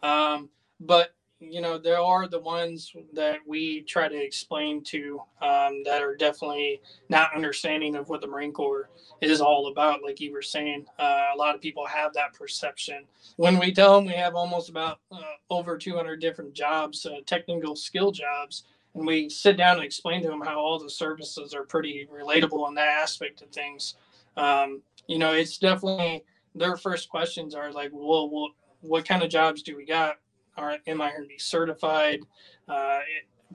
[0.02, 5.84] Um, but you know, there are the ones that we try to explain to um,
[5.84, 8.90] that are definitely not understanding of what the Marine Corps
[9.22, 10.04] is all about.
[10.04, 13.06] Like you were saying, uh, a lot of people have that perception.
[13.38, 17.76] When we tell them we have almost about uh, over 200 different jobs, uh, technical
[17.76, 21.64] skill jobs, and we sit down and explain to them how all the services are
[21.64, 23.96] pretty relatable in that aspect of things.
[24.38, 26.24] Um, you know, it's definitely
[26.54, 28.50] their first questions are like, well, well
[28.82, 30.16] what kind of jobs do we got?
[30.58, 32.20] Are am I going to be certified?
[32.68, 33.00] Uh,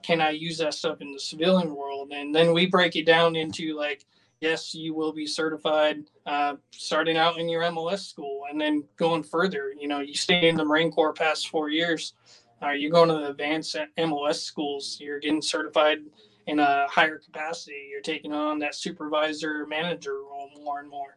[0.03, 2.13] can I use that stuff in the civilian world?
[2.13, 4.05] And then we break it down into like,
[4.41, 9.23] yes, you will be certified uh, starting out in your MOS school and then going
[9.23, 9.73] further.
[9.79, 12.15] You know, you stay in the Marine Corps past four years.
[12.63, 14.99] Are uh, you going to the advanced MOS schools?
[15.01, 15.99] You're getting certified
[16.47, 17.89] in a higher capacity.
[17.91, 21.17] You're taking on that supervisor manager role more and more.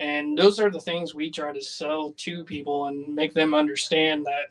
[0.00, 4.24] And those are the things we try to sell to people and make them understand
[4.24, 4.46] that,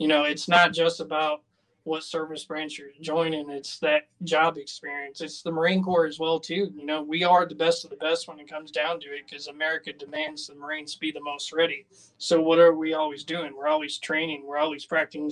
[0.00, 1.42] you know, it's not just about
[1.84, 3.50] what service branch you're joining.
[3.50, 5.20] It's that job experience.
[5.20, 6.72] It's the Marine Corps as well too.
[6.74, 9.26] You know, we are the best of the best when it comes down to it
[9.28, 11.84] because America demands the Marines be the most ready.
[12.16, 13.54] So what are we always doing?
[13.54, 14.44] We're always training.
[14.46, 15.30] We're always practicing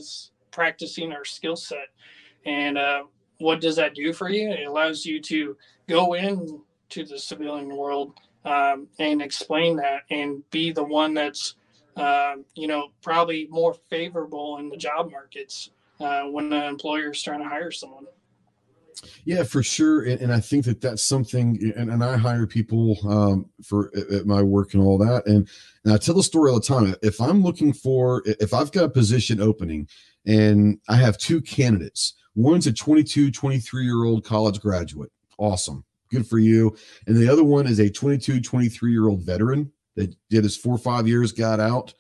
[0.51, 1.89] practicing our skill set.
[2.45, 3.05] And uh,
[3.39, 4.51] what does that do for you?
[4.51, 5.57] It allows you to
[5.89, 11.55] go in to the civilian world um, and explain that and be the one that's
[11.99, 17.23] uh, you know probably more favorable in the job markets uh, when the employer is
[17.23, 18.07] trying to hire someone.
[19.25, 21.73] Yeah, for sure, and, and, I think that that's something.
[21.77, 25.49] And, and I hire people um, for at, at my work and all that, and
[25.85, 26.95] and I tell the story all the time.
[27.03, 29.89] If I'm looking for, if I've got a position opening,
[30.27, 36.27] and I have two candidates, one's a 22, 23 year old college graduate, awesome, good
[36.27, 40.45] for you, and the other one is a 22, 23 year old veteran that did
[40.45, 41.93] his four or five years, got out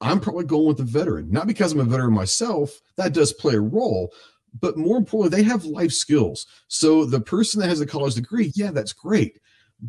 [0.00, 2.80] I'm probably going with the veteran, not because I'm a veteran myself.
[2.96, 4.12] That does play a role,
[4.58, 6.46] but more importantly, they have life skills.
[6.68, 9.38] So the person that has a college degree, yeah, that's great.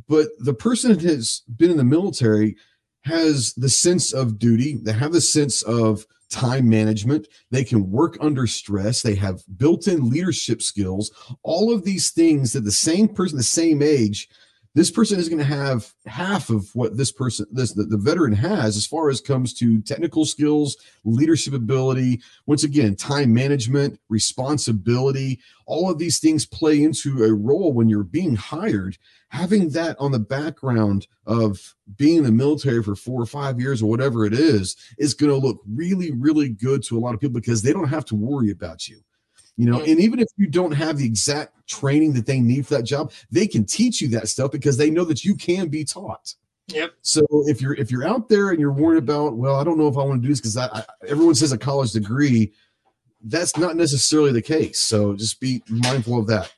[0.07, 2.57] But the person that has been in the military
[3.03, 8.17] has the sense of duty, they have the sense of time management, they can work
[8.21, 11.11] under stress, they have built in leadership skills,
[11.43, 14.29] all of these things that the same person, the same age,
[14.73, 18.31] this person is going to have half of what this person this the, the, veteran
[18.31, 25.39] has as far as comes to technical skills leadership ability once again time management responsibility.
[25.65, 28.97] All of these things play into a role when you're being hired.
[29.29, 33.81] Having that on the background of being in the military for four or five years
[33.81, 37.19] or whatever it is is going to look really really good to a lot of
[37.19, 39.01] people because they don't have to worry about you
[39.61, 42.73] you know and even if you don't have the exact training that they need for
[42.73, 45.83] that job they can teach you that stuff because they know that you can be
[45.85, 46.33] taught.
[46.69, 46.93] Yep.
[47.03, 49.87] So if you're if you're out there and you're worried about well i don't know
[49.87, 52.53] if i want to do this because I, I, everyone says a college degree
[53.25, 54.79] that's not necessarily the case.
[54.79, 56.51] So just be mindful of that.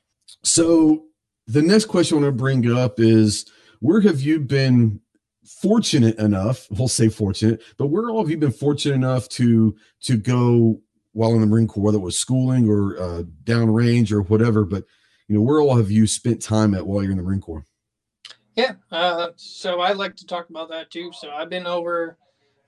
[0.43, 1.03] So
[1.47, 3.45] the next question i want to bring up is
[3.81, 5.01] where have you been
[5.43, 6.67] fortunate enough?
[6.71, 10.79] We'll say fortunate but where all have you been fortunate enough to to go
[11.13, 14.65] while in the Marine Corps, whether it was schooling or uh, downrange or whatever.
[14.65, 14.83] But
[15.27, 17.65] you know, where all have you spent time at while you're in the Marine Corps?
[18.55, 21.11] Yeah, uh, so I like to talk about that too.
[21.13, 22.17] So I've been over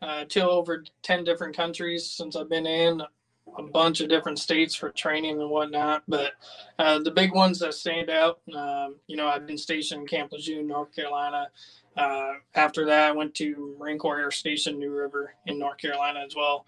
[0.01, 3.01] uh, to over ten different countries since I've been in
[3.57, 6.03] a bunch of different states for training and whatnot.
[6.07, 6.33] But
[6.79, 10.31] uh, the big ones that stand out, um, you know, I've been stationed in Camp
[10.31, 11.49] Lejeune, North Carolina.
[11.95, 16.23] Uh, after that, I went to Marine Corps Air Station New River in North Carolina
[16.25, 16.65] as well.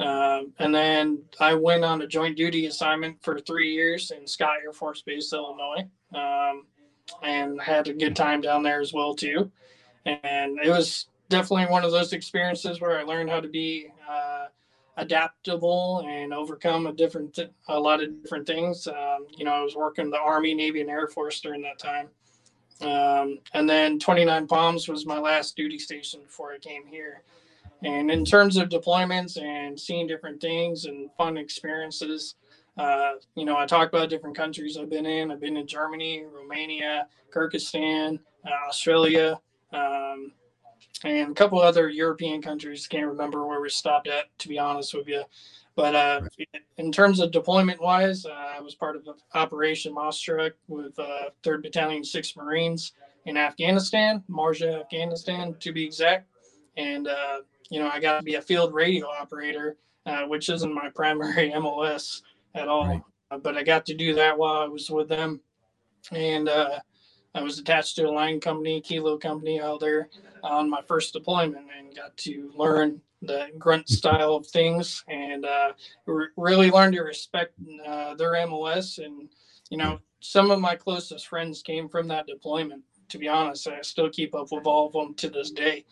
[0.00, 4.56] Um, and then I went on a joint duty assignment for three years in Scott
[4.64, 6.64] Air Force Base, Illinois, um,
[7.22, 9.50] and had a good time down there as well too.
[10.06, 14.46] And it was definitely one of those experiences where I learned how to be uh,
[14.96, 18.86] adaptable and overcome a different, a lot of different things.
[18.86, 22.08] Um, you know, I was working the Army, Navy, and Air Force during that time.
[22.80, 27.22] Um, and then 29 Palms was my last duty station before I came here.
[27.82, 32.34] And in terms of deployments and seeing different things and fun experiences,
[32.76, 35.30] uh, you know, I talk about different countries I've been in.
[35.30, 39.40] I've been in Germany, Romania, Kyrgyzstan, uh, Australia,
[39.72, 40.32] um,
[41.04, 42.86] and a couple other European countries.
[42.86, 45.22] Can't remember where we stopped at, to be honest with you.
[45.76, 46.20] But uh,
[46.76, 51.62] in terms of deployment wise, uh, I was part of Operation Moshtarak with uh, 3rd
[51.62, 52.92] Battalion, 6th Marines
[53.24, 56.26] in Afghanistan, Marja, Afghanistan, to be exact.
[56.76, 57.40] And uh,
[57.70, 61.50] you know, I got to be a field radio operator, uh, which isn't my primary
[61.58, 62.22] MOS
[62.54, 62.86] at all.
[62.86, 63.02] Right.
[63.30, 65.40] Uh, but I got to do that while I was with them.
[66.10, 66.80] And uh,
[67.34, 70.08] I was attached to a line company, Kilo Company out there
[70.42, 75.72] on my first deployment and got to learn the grunt style of things and uh,
[76.06, 77.54] re- really learned to respect
[77.86, 78.98] uh, their MOS.
[78.98, 79.28] And,
[79.68, 82.82] you know, some of my closest friends came from that deployment.
[83.10, 85.84] To be honest, I still keep up with all of them to this day.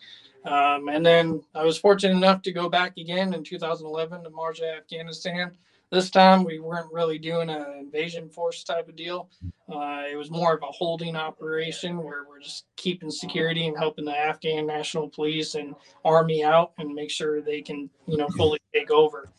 [0.45, 4.77] Um, and then I was fortunate enough to go back again in 2011 to Marja,
[4.77, 5.51] Afghanistan,
[5.91, 9.29] this time we weren't really doing an invasion force type of deal.
[9.67, 14.05] Uh, it was more of a holding operation where we're just keeping security and helping
[14.05, 15.75] the Afghan National Police and
[16.05, 19.29] Army out and make sure they can, you know, fully take over.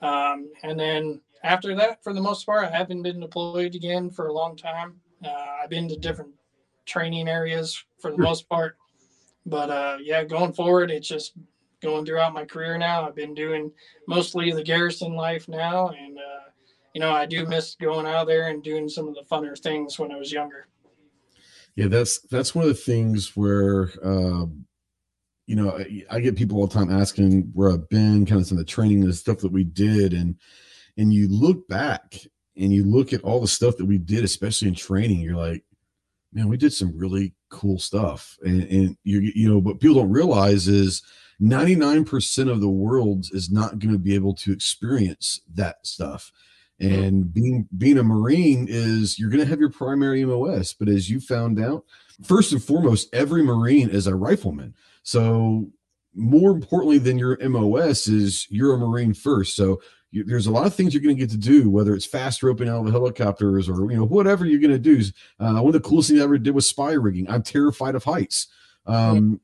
[0.00, 4.26] Um, and then after that, for the most part, I haven't been deployed again for
[4.26, 5.00] a long time.
[5.24, 6.32] Uh, I've been to different
[6.84, 8.76] training areas for the most part.
[9.46, 11.32] But uh, yeah, going forward, it's just
[11.82, 13.06] going throughout my career now.
[13.06, 13.72] I've been doing
[14.06, 16.50] mostly the garrison life now, and uh,
[16.94, 19.98] you know I do miss going out there and doing some of the funner things
[19.98, 20.68] when I was younger.
[21.74, 24.46] Yeah, that's that's one of the things where uh,
[25.46, 28.46] you know I, I, get people all the time asking where I've been, kind of
[28.46, 30.36] some of the training and stuff that we did, and
[30.96, 32.14] and you look back
[32.56, 35.64] and you look at all the stuff that we did, especially in training, you're like,
[36.32, 40.10] man, we did some really cool stuff, and, and you you know what people don't
[40.10, 41.02] realize is
[41.40, 46.32] 99% of the world is not going to be able to experience that stuff.
[46.80, 51.08] And being being a Marine is you're going to have your primary MOS, but as
[51.08, 51.84] you found out,
[52.24, 54.74] first and foremost, every Marine is a rifleman.
[55.04, 55.70] So
[56.14, 59.56] more importantly than your MOS is you're a Marine first.
[59.56, 62.06] So you, there's a lot of things you're going to get to do, whether it's
[62.06, 65.02] fast roping out of helicopters or you know whatever you're going to do.
[65.40, 67.28] Uh, one of the coolest things I ever did was SPIE rigging.
[67.30, 68.48] I'm terrified of heights.
[68.84, 69.40] Um,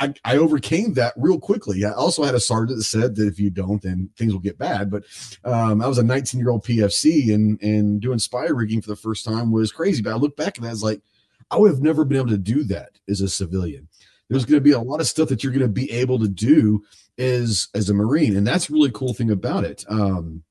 [0.00, 1.84] I, I, overcame that real quickly.
[1.84, 4.58] I also had a sergeant that said that if you don't, then things will get
[4.58, 4.90] bad.
[4.90, 5.04] But
[5.44, 8.96] um, I was a 19 year old PFC and and doing SPIE rigging for the
[8.96, 10.02] first time was crazy.
[10.02, 11.00] But I look back and I was like,
[11.48, 13.88] I would have never been able to do that as a civilian.
[14.32, 16.28] There's going to be a lot of stuff that you're going to be able to
[16.28, 16.82] do
[17.18, 19.84] as as a Marine, and that's really cool thing about it.
[19.88, 20.42] Um,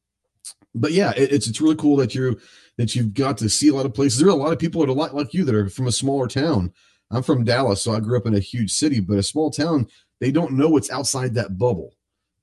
[0.73, 2.39] but yeah, it, it's it's really cool that you
[2.77, 4.19] that you've got to see a lot of places.
[4.19, 5.91] There are a lot of people that are like like you that are from a
[5.91, 6.73] smaller town
[7.11, 9.87] I'm from Dallas, so I grew up in a huge city, but a small town,
[10.19, 11.93] they don't know what's outside that bubble.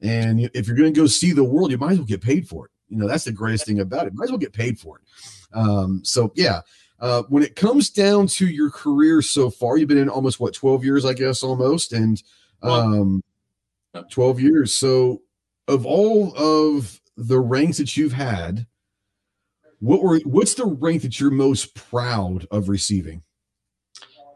[0.00, 2.46] And if you're going to go see the world, you might as well get paid
[2.46, 2.72] for it.
[2.88, 4.14] You know, that's the greatest thing about it.
[4.14, 5.04] Might as well get paid for it.
[5.56, 6.60] Um, so yeah,
[7.00, 10.54] uh, when it comes down to your career so far, you've been in almost what
[10.54, 12.22] 12 years, I guess, almost, and
[12.62, 13.22] um,
[14.10, 14.76] 12 years.
[14.76, 15.22] So
[15.68, 18.66] of all of the ranks that you've had,
[19.80, 23.22] what were what's the rank that you're most proud of receiving?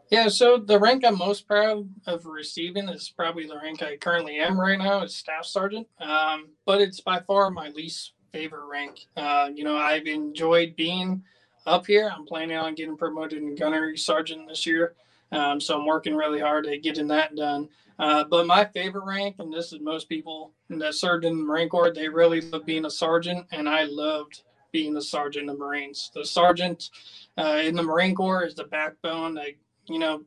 [0.09, 4.37] Yeah, so the rank I'm most proud of receiving is probably the rank I currently
[4.37, 5.87] am right now is staff sergeant.
[5.99, 9.07] Um, but it's by far my least favorite rank.
[9.17, 11.23] Uh, you know, I've enjoyed being
[11.65, 12.11] up here.
[12.13, 14.95] I'm planning on getting promoted to gunnery sergeant this year.
[15.31, 17.69] Um, so I'm working really hard at getting that done.
[17.99, 21.69] Uh, but my favorite rank, and this is most people that served in the Marine
[21.69, 26.11] Corps, they really love being a sergeant, and I loved being a sergeant the Marines.
[26.13, 26.89] The sergeant
[27.37, 29.49] uh, in the Marine Corps is the backbone that
[29.87, 30.23] you know,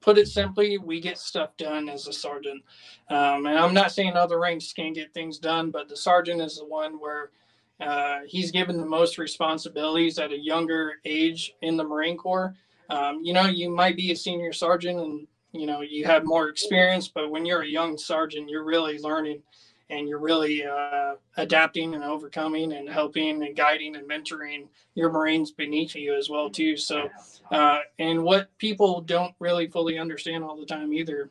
[0.00, 2.62] put it simply, we get stuff done as a sergeant.
[3.08, 6.56] Um, and I'm not saying other ranks can't get things done, but the sergeant is
[6.56, 7.30] the one where
[7.80, 12.54] uh, he's given the most responsibilities at a younger age in the Marine Corps.
[12.88, 16.48] Um, you know, you might be a senior sergeant and you know you have more
[16.48, 19.42] experience, but when you're a young sergeant, you're really learning
[19.90, 25.50] and you're really uh, adapting and overcoming and helping and guiding and mentoring your marines
[25.50, 27.08] beneath you as well too so
[27.50, 31.30] uh, and what people don't really fully understand all the time either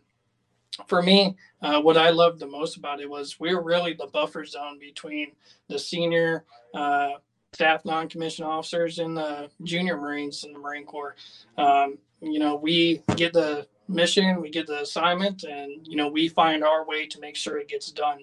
[0.88, 4.08] for me uh, what i loved the most about it was we are really the
[4.08, 5.32] buffer zone between
[5.68, 7.12] the senior uh,
[7.54, 11.16] staff non-commissioned officers and the junior marines in the marine corps
[11.58, 16.28] um, you know we get the mission we get the assignment and you know we
[16.28, 18.20] find our way to make sure it gets done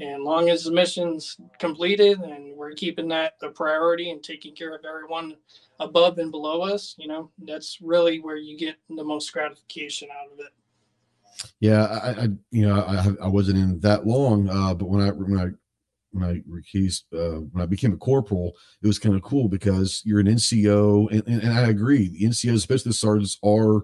[0.00, 4.74] and long as the mission's completed and we're keeping that a priority and taking care
[4.74, 5.34] of everyone
[5.80, 10.32] above and below us, you know, that's really where you get the most gratification out
[10.32, 10.52] of it.
[11.60, 15.10] Yeah, I, I you know, I, I wasn't in that long, uh, but when I
[15.10, 15.46] when I
[16.10, 20.02] when I recused, uh, when I became a corporal, it was kind of cool because
[20.04, 23.82] you're an NCO, and, and, and I agree, the NCOs, especially the sergeants, are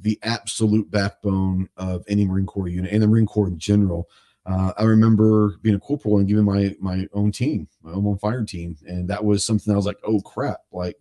[0.00, 4.08] the absolute backbone of any Marine Corps unit and the Marine Corps in general.
[4.44, 8.44] Uh, I remember being a corporal and giving my my own team, my own fire
[8.44, 10.96] team, and that was something I was like, oh crap, like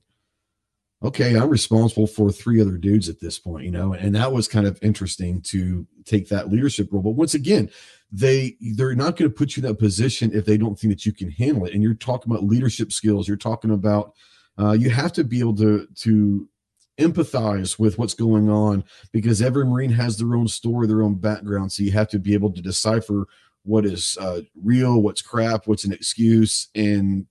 [1.06, 4.48] okay, I'm responsible for three other dudes at this point, you know, and that was
[4.48, 7.04] kind of interesting to take that leadership role.
[7.04, 7.70] But once again,
[8.12, 11.06] they they're not going to put you in that position if they don't think that
[11.06, 11.74] you can handle it.
[11.74, 13.28] And you're talking about leadership skills.
[13.28, 14.14] You're talking about
[14.58, 16.50] uh, you have to be able to to
[16.98, 21.72] empathize with what's going on because every Marine has their own story, their own background.
[21.72, 23.28] So you have to be able to decipher
[23.64, 27.26] what is uh, real, what's crap, what's an excuse, and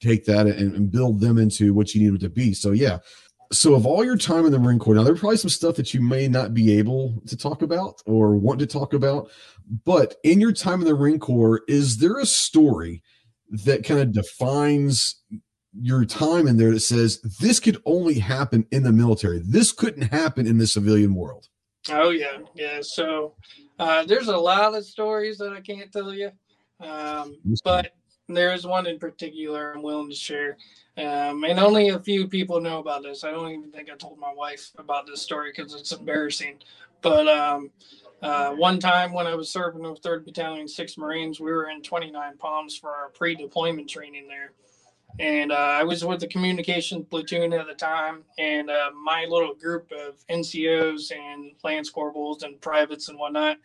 [0.00, 2.52] take that and, and, build them into what you need them to be.
[2.52, 2.98] So yeah.
[3.52, 5.94] So of all your time in the Marine Corps, now there's probably some stuff that
[5.94, 9.30] you may not be able to talk about or want to talk about,
[9.84, 13.02] but in your time in the Marine Corps, is there a story
[13.64, 15.22] that kind of defines
[15.80, 19.40] your time in there that says this could only happen in the military.
[19.44, 21.48] This couldn't happen in the civilian world.
[21.90, 22.80] Oh yeah, yeah.
[22.82, 23.34] So
[23.78, 26.30] uh, there's a lot of stories that I can't tell you,
[26.80, 27.92] um, but
[28.28, 30.56] there's one in particular I'm willing to share.
[30.98, 33.22] Um, and only a few people know about this.
[33.22, 36.58] I don't even think I told my wife about this story because it's embarrassing.
[37.02, 37.70] But um,
[38.22, 41.82] uh, one time when I was serving with 3rd Battalion, 6th Marines, we were in
[41.82, 44.52] 29 Palms for our pre deployment training there.
[45.18, 49.54] And uh, I was with the communication platoon at the time, and uh, my little
[49.54, 53.56] group of NCOs and Lance Corporals and privates and whatnot,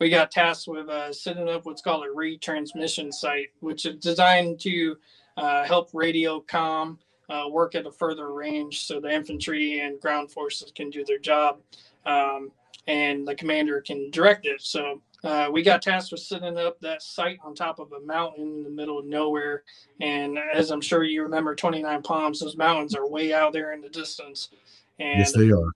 [0.00, 4.58] we got tasked with uh, setting up what's called a retransmission site, which is designed
[4.60, 4.96] to
[5.36, 6.98] uh, help radio com
[7.28, 11.18] uh, work at a further range so the infantry and ground forces can do their
[11.18, 11.60] job
[12.06, 12.50] um,
[12.88, 14.60] and the commander can direct it.
[14.62, 18.48] So uh, we got tasked with setting up that site on top of a mountain
[18.56, 19.62] in the middle of nowhere.
[20.00, 23.82] And as I'm sure you remember, 29 Palms, those mountains are way out there in
[23.82, 24.48] the distance.
[24.98, 25.72] And, yes, they are.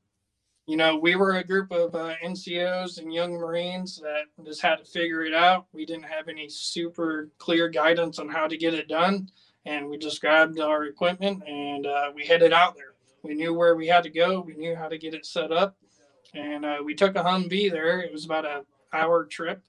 [0.66, 4.76] You know, we were a group of uh, NCOs and young Marines that just had
[4.76, 5.66] to figure it out.
[5.74, 9.28] We didn't have any super clear guidance on how to get it done.
[9.66, 12.94] And we just grabbed our equipment and uh, we headed out there.
[13.22, 15.76] We knew where we had to go, we knew how to get it set up.
[16.32, 18.00] And uh, we took a Humvee there.
[18.00, 19.62] It was about a hour trip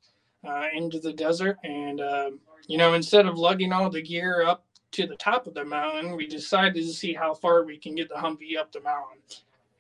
[0.48, 1.58] uh, into the desert.
[1.66, 5.56] And, um, you know, instead of lugging all the gear up to the top of
[5.56, 8.82] the mountain, we decided to see how far we can get the Humvee up the
[8.82, 9.20] mountain.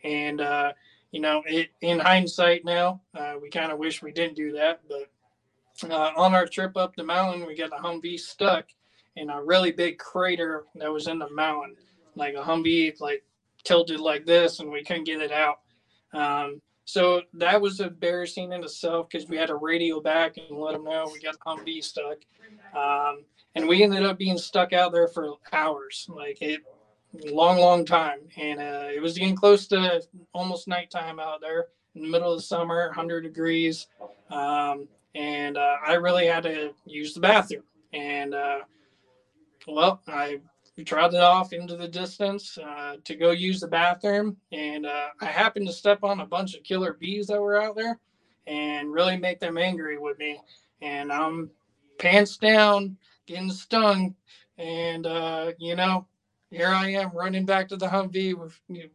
[0.03, 0.73] And, uh,
[1.15, 4.81] you know, it, in hindsight now, uh, we kind of wish we didn't do that.
[4.89, 8.65] But uh, on our trip up the mountain, we got the Humvee stuck
[9.15, 11.77] in a really big crater that was in the mountain.
[12.17, 13.23] Like a Humvee, like
[13.63, 15.59] tilted like this, and we couldn't get it out.
[16.11, 20.73] Um, so that was embarrassing in itself because we had to radio back and let
[20.73, 22.17] them know we got the Humvee stuck.
[22.77, 23.23] Um,
[23.55, 26.59] and we ended up being stuck out there for hours, like it,
[27.31, 28.19] long, long time.
[28.37, 30.01] And uh, it was getting close to
[30.33, 33.87] almost nighttime out there in the middle of the summer, 100 degrees.
[34.29, 37.63] Um, and uh, I really had to use the bathroom.
[37.93, 38.59] And uh,
[39.67, 40.39] well, I
[40.83, 44.37] trotted off into the distance uh, to go use the bathroom.
[44.51, 47.75] And uh, I happened to step on a bunch of killer bees that were out
[47.75, 47.97] there
[48.47, 50.41] and really make them angry with me.
[50.81, 51.49] And I'm
[51.97, 54.15] pants down, getting stung.
[54.57, 56.07] And, uh, you know,
[56.55, 58.89] here I am running back to the Humvee with you know,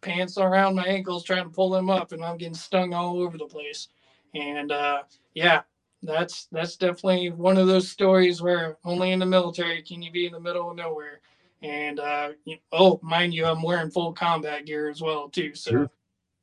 [0.00, 3.36] pants around my ankles, trying to pull them up, and I'm getting stung all over
[3.36, 3.88] the place.
[4.34, 5.02] And uh,
[5.34, 5.62] yeah,
[6.02, 10.26] that's that's definitely one of those stories where only in the military can you be
[10.26, 11.20] in the middle of nowhere.
[11.62, 12.30] And uh,
[12.72, 15.54] oh, mind you, I'm wearing full combat gear as well too.
[15.54, 15.90] So sure.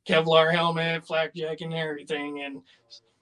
[0.08, 2.42] Kevlar helmet, flak jacket, and everything.
[2.42, 2.62] And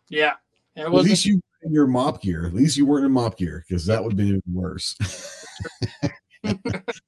[0.09, 0.33] yeah,
[0.75, 1.05] it was.
[1.05, 2.45] At least you in your MOPP gear.
[2.45, 4.95] At least you weren't in MOPP gear because that would be even worse.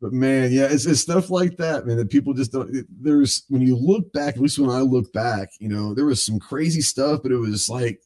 [0.00, 2.74] but man, yeah, it's, it's stuff like that, man, that people just don't.
[2.74, 6.06] It, there's when you look back, at least when I look back, you know, there
[6.06, 8.00] was some crazy stuff, but it was like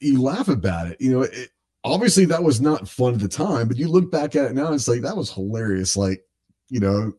[0.00, 1.00] you laugh about it.
[1.00, 1.50] You know, it,
[1.84, 4.72] obviously that was not fun at the time, but you look back at it now,
[4.72, 5.96] it's like that was hilarious.
[5.96, 6.22] Like,
[6.68, 7.12] you know,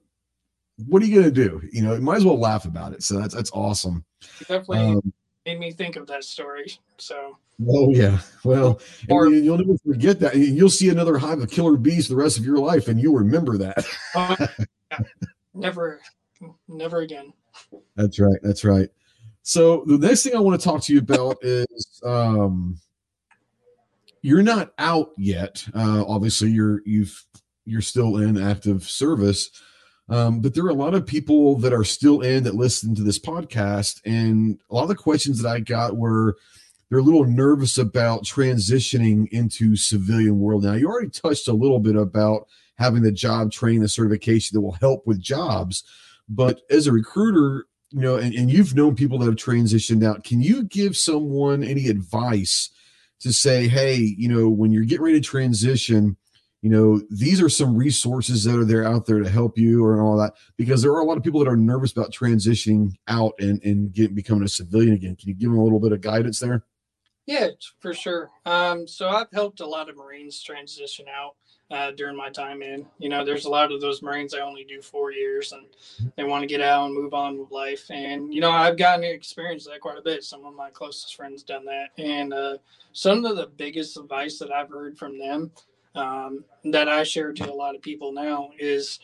[0.85, 1.61] what are you gonna do?
[1.71, 3.01] You know, you might as well laugh about it.
[3.01, 4.03] So that's that's awesome.
[4.41, 5.13] definitely um,
[5.47, 6.77] made me think of that story.
[6.97, 7.37] So.
[7.67, 8.79] Oh yeah, well,
[9.09, 10.35] or, you'll never forget that.
[10.35, 13.57] You'll see another hive of killer bees the rest of your life, and you'll remember
[13.57, 13.83] that.
[14.13, 14.35] uh,
[14.91, 14.99] yeah.
[15.55, 16.01] Never,
[16.67, 17.33] never again.
[17.95, 18.37] That's right.
[18.43, 18.89] That's right.
[19.41, 22.77] So the next thing I want to talk to you about is um,
[24.21, 25.65] you're not out yet.
[25.73, 27.25] Uh, obviously, you're you've
[27.65, 29.49] you're still in active service,
[30.09, 33.03] um, but there are a lot of people that are still in that listen to
[33.03, 36.37] this podcast, and a lot of the questions that I got were
[36.89, 40.63] they're a little nervous about transitioning into civilian world.
[40.63, 42.47] Now, you already touched a little bit about
[42.77, 45.83] having the job training, the certification that will help with jobs,
[46.29, 50.23] but as a recruiter, you know, and, and you've known people that have transitioned out.
[50.23, 52.69] Can you give someone any advice
[53.19, 56.17] to say, hey, you know, when you're getting ready to transition,
[56.67, 60.01] you know, these are some resources that are there out there to help you or
[60.01, 60.33] all that?
[60.57, 63.93] Because there are a lot of people that are nervous about transitioning out and, and
[63.93, 65.15] get, becoming a civilian again.
[65.15, 66.65] Can you give them a little bit of guidance there?
[67.25, 68.31] Yeah, for sure.
[68.45, 71.35] Um, so I've helped a lot of Marines transition out
[71.71, 72.85] uh, during my time in.
[72.99, 75.67] You know, there's a lot of those Marines I only do four years and
[76.17, 77.89] they want to get out and move on with life.
[77.89, 80.25] And, you know, I've gotten to experience that quite a bit.
[80.25, 81.91] Some of my closest friends done that.
[81.97, 82.57] And uh,
[82.91, 85.49] some of the biggest advice that I've heard from them
[85.97, 88.99] um, that I share to a lot of people now is,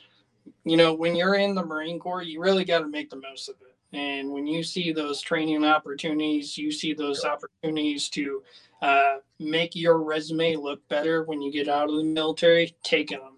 [0.64, 3.50] you know, when you're in the Marine Corps, you really got to make the most
[3.50, 3.76] of it.
[3.98, 8.44] And when you see those training opportunities, you see those opportunities to
[8.82, 13.34] uh, make your resume look better when you get out of the military, take them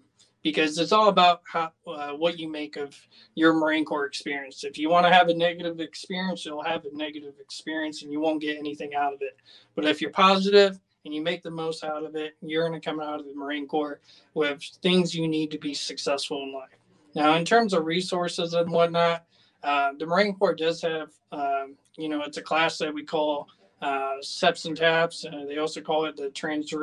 [0.46, 2.96] because it's all about how, uh, what you make of
[3.34, 4.62] your Marine Corps experience.
[4.62, 8.20] If you want to have a negative experience, you'll have a negative experience and you
[8.20, 9.36] won't get anything out of it.
[9.74, 12.84] But if you're positive and you make the most out of it, you're going to
[12.84, 14.00] come out of the Marine Corps
[14.34, 16.76] with things you need to be successful in life.
[17.14, 19.24] Now, in terms of resources and whatnot,
[19.62, 23.48] uh, the Marine Corps does have, um, you know, it's a class that we call
[23.80, 25.24] uh, SEPs and TAPS.
[25.24, 26.74] Uh, they also call it the trans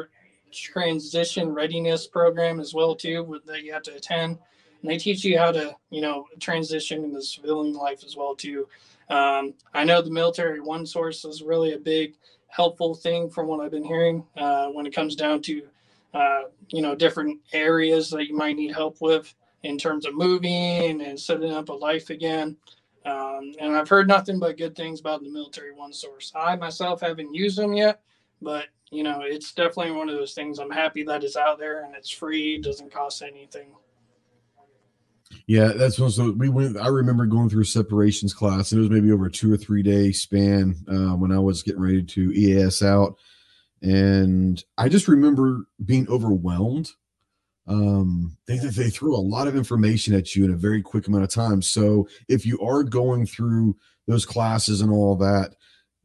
[0.52, 4.38] transition readiness program as well too that you have to attend
[4.82, 8.68] and they teach you how to you know transition into civilian life as well too
[9.10, 12.14] um, i know the Military OneSource is really a big
[12.56, 15.64] helpful thing from what i've been hearing uh, when it comes down to
[16.14, 19.34] uh, you know different areas that you might need help with
[19.64, 22.56] in terms of moving and setting up a life again
[23.06, 27.34] um, and i've heard nothing but good things about the Military OneSource i myself haven't
[27.34, 28.02] used them yet
[28.42, 30.60] but you know, it's definitely one of those things.
[30.60, 33.72] I'm happy that it's out there and it's free, doesn't cost anything.
[35.48, 36.12] Yeah, that's one.
[36.12, 36.78] So we went.
[36.78, 39.84] I remember going through separations class, and it was maybe over a two or three
[39.84, 43.18] day span uh, when I was getting ready to EAS out,
[43.82, 46.92] and I just remember being overwhelmed.
[47.68, 51.24] Um, they they threw a lot of information at you in a very quick amount
[51.24, 51.62] of time.
[51.62, 53.78] So if you are going through
[54.08, 55.56] those classes and all that,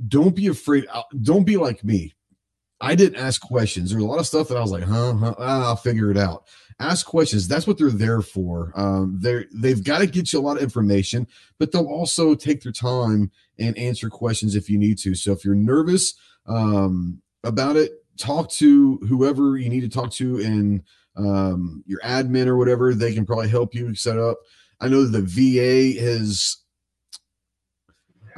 [0.07, 0.87] don't be afraid.
[0.93, 2.14] Uh, don't be like me.
[2.81, 3.91] I didn't ask questions.
[3.91, 6.45] There's a lot of stuff that I was like, huh, huh I'll figure it out.
[6.79, 7.49] Ask questions.
[7.49, 8.72] That's what they're there for.
[8.76, 11.26] Um, they're they've got to get you a lot of information,
[11.59, 15.16] but they'll also take their time and answer questions if you need to.
[15.16, 16.14] So if you're nervous
[16.47, 20.83] um, about it, talk to whoever you need to talk to and
[21.16, 22.95] um, your admin or whatever.
[22.95, 24.39] They can probably help you set up.
[24.81, 26.59] I know the VA has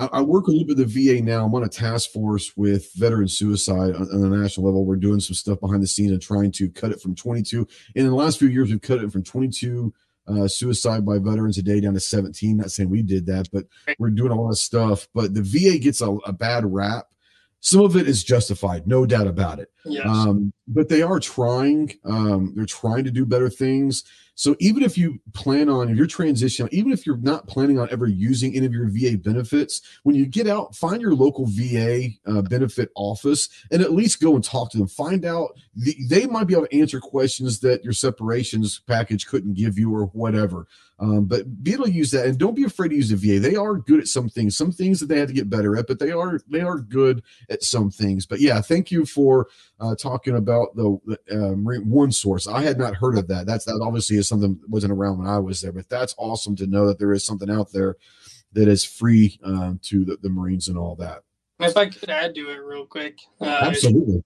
[0.00, 1.44] I, I work a little bit with the VA now.
[1.44, 4.84] I'm on a task force with veteran suicide on, on, the national level.
[4.84, 7.58] We're doing some stuff behind the scenes and trying to cut it from 22.
[7.58, 9.92] And in the last few years, we've cut it from 22
[10.26, 12.56] uh, suicide by veterans a day down to 17.
[12.56, 13.64] Not saying we did that, but
[13.98, 15.06] we're doing a lot of stuff.
[15.14, 17.06] But the VA gets a, a bad rap.
[17.62, 19.70] Some of it is justified, no doubt about it.
[19.84, 20.06] Yes.
[20.06, 21.92] Um, but they are trying.
[22.06, 24.04] Um, they're trying to do better things.
[24.40, 27.90] So even if you plan on, if you're transitioning, even if you're not planning on
[27.90, 32.08] ever using any of your VA benefits, when you get out, find your local VA
[32.26, 34.88] uh, benefit office and at least go and talk to them.
[34.88, 39.58] Find out the, they might be able to answer questions that your separations package couldn't
[39.58, 40.66] give you or whatever.
[41.00, 43.40] Um, but be able to use that and don't be afraid to use the VA.
[43.40, 45.86] They are good at some things, some things that they have to get better at,
[45.86, 48.26] but they are they are good at some things.
[48.26, 49.48] But yeah, thank you for
[49.80, 52.52] uh, talking about the, the um, OneSource.
[52.52, 53.46] I had not heard of that.
[53.46, 56.66] That's that obviously is something wasn't around when I was there, but that's awesome to
[56.66, 57.96] know that there is something out there
[58.52, 61.22] that is free um, to the, the Marines and all that.
[61.58, 64.24] If I could add to it real quick, uh, absolutely.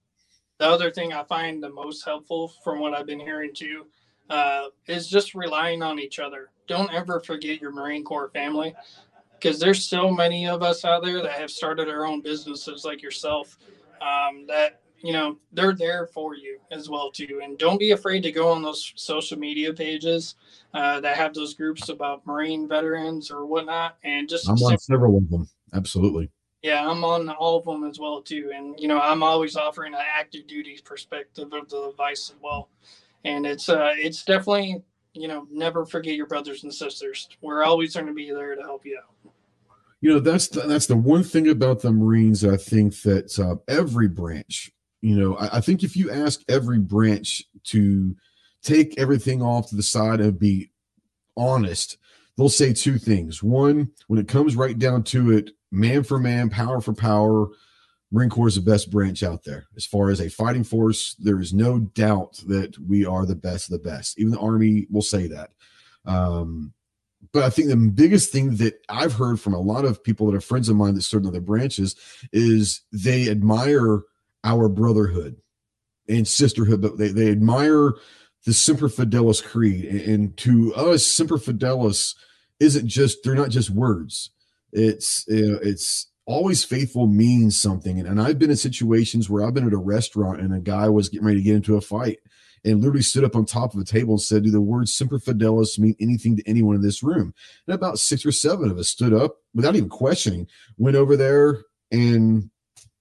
[0.58, 3.86] The other thing I find the most helpful from what I've been hearing too
[4.30, 6.50] uh, is just relying on each other.
[6.68, 8.74] Don't ever forget your Marine Corps family
[9.32, 13.02] because there's so many of us out there that have started our own businesses like
[13.02, 13.58] yourself
[14.00, 17.42] um, that you know they're there for you as well too.
[17.44, 20.36] And don't be afraid to go on those social media pages
[20.72, 25.18] uh, that have those groups about marine veterans or whatnot and just i'm on several
[25.18, 25.46] of them.
[25.74, 26.30] Absolutely.
[26.62, 28.50] Yeah i'm on all of them as well too.
[28.54, 32.70] And you know i'm always offering an active duty perspective of the advice as well.
[33.24, 34.82] And it's uh it's definitely
[35.12, 37.28] you know never forget your brothers and sisters.
[37.42, 39.32] We're always going to be there to help you out.
[40.00, 43.56] You know that's the, that's the one thing about the marines i think that uh,
[43.68, 44.70] every branch
[45.04, 48.16] you know, I, I think if you ask every branch to
[48.62, 50.70] take everything off to the side and be
[51.36, 51.98] honest,
[52.38, 53.42] they'll say two things.
[53.42, 57.48] One, when it comes right down to it, man for man, power for power,
[58.10, 59.66] Marine Corps is the best branch out there.
[59.76, 63.70] As far as a fighting force, there is no doubt that we are the best
[63.70, 64.18] of the best.
[64.18, 65.50] Even the Army will say that.
[66.06, 66.72] Um,
[67.34, 70.36] but I think the biggest thing that I've heard from a lot of people that
[70.36, 71.94] are friends of mine that serve in other branches
[72.32, 74.00] is they admire
[74.44, 75.36] our brotherhood
[76.08, 77.94] and sisterhood, but they, they admire
[78.44, 79.86] the Semper Fidelis creed.
[79.86, 82.14] And, and to us, Semper Fidelis
[82.60, 84.30] isn't just, they're not just words.
[84.72, 87.98] It's, it's always faithful means something.
[87.98, 90.88] And, and I've been in situations where I've been at a restaurant and a guy
[90.88, 92.18] was getting ready to get into a fight
[92.64, 95.18] and literally stood up on top of a table and said, Do the words Semper
[95.18, 97.34] Fidelis mean anything to anyone in this room?
[97.66, 101.62] And about six or seven of us stood up without even questioning, went over there
[101.90, 102.50] and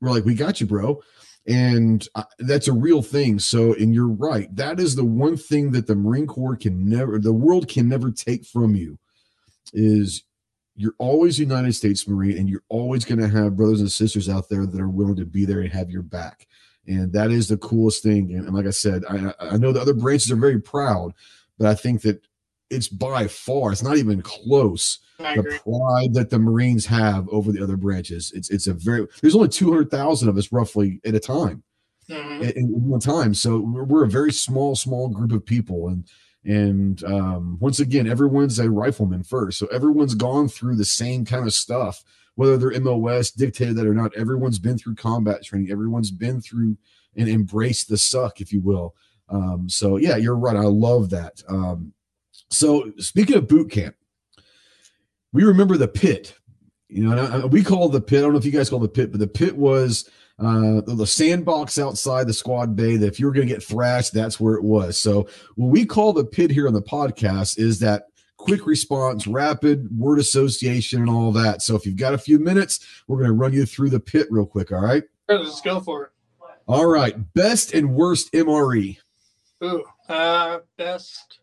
[0.01, 1.01] we're like, We got you, bro
[1.45, 3.39] and uh, that's a real thing.
[3.39, 4.53] So and you're right.
[4.55, 8.11] That is the one thing that the marine corps can never the world can never
[8.11, 8.97] take from you
[9.73, 10.23] is
[10.75, 14.49] you're always united states marine and you're always going to have brothers and sisters out
[14.49, 16.47] there that are willing to be there and have your back.
[16.87, 18.33] And that is the coolest thing.
[18.33, 21.13] And, and like I said, I, I know the other branches are very proud,
[21.57, 22.21] but I think that
[22.73, 27.61] it's by far it's not even close the pride that the Marines have over the
[27.63, 28.31] other branches.
[28.35, 31.63] It's it's a very there's only two hundred thousand of us roughly at a time
[32.09, 32.41] Mhm.
[32.41, 33.33] in, in one time.
[33.33, 36.03] So we're, we're a very small, small group of people, and
[36.43, 41.47] and um, once again, everyone's a rifleman first, so everyone's gone through the same kind
[41.47, 42.03] of stuff,
[42.35, 44.13] whether they're MOS dictated that or not.
[44.17, 45.71] Everyone's been through combat training.
[45.71, 46.75] Everyone's been through
[47.15, 48.93] and embraced the suck, if you will.
[49.29, 50.57] Um, so yeah, you're right.
[50.57, 51.41] I love that.
[51.47, 51.93] Um,
[52.49, 53.95] so speaking of boot camp,
[55.31, 56.35] we remember the pit.
[56.89, 58.19] You know, I- we call the pit.
[58.19, 61.07] I don't know if you guys call the pit, but the pit was uh, the
[61.07, 62.97] sandbox outside the squad bay.
[62.97, 64.97] That if you were going to get thrashed, that's where it was.
[64.97, 69.87] So what we call the pit here on the podcast is that quick response, rapid
[69.97, 71.61] word association, and all that.
[71.61, 74.27] So if you've got a few minutes, we're going to run you through the pit
[74.29, 74.71] real quick.
[74.71, 75.03] All right.
[75.29, 76.09] Let's go for it.
[76.67, 77.15] All right.
[77.33, 78.31] Best and worst.
[78.33, 78.97] MRE.
[79.63, 81.39] Ooh, uh, best.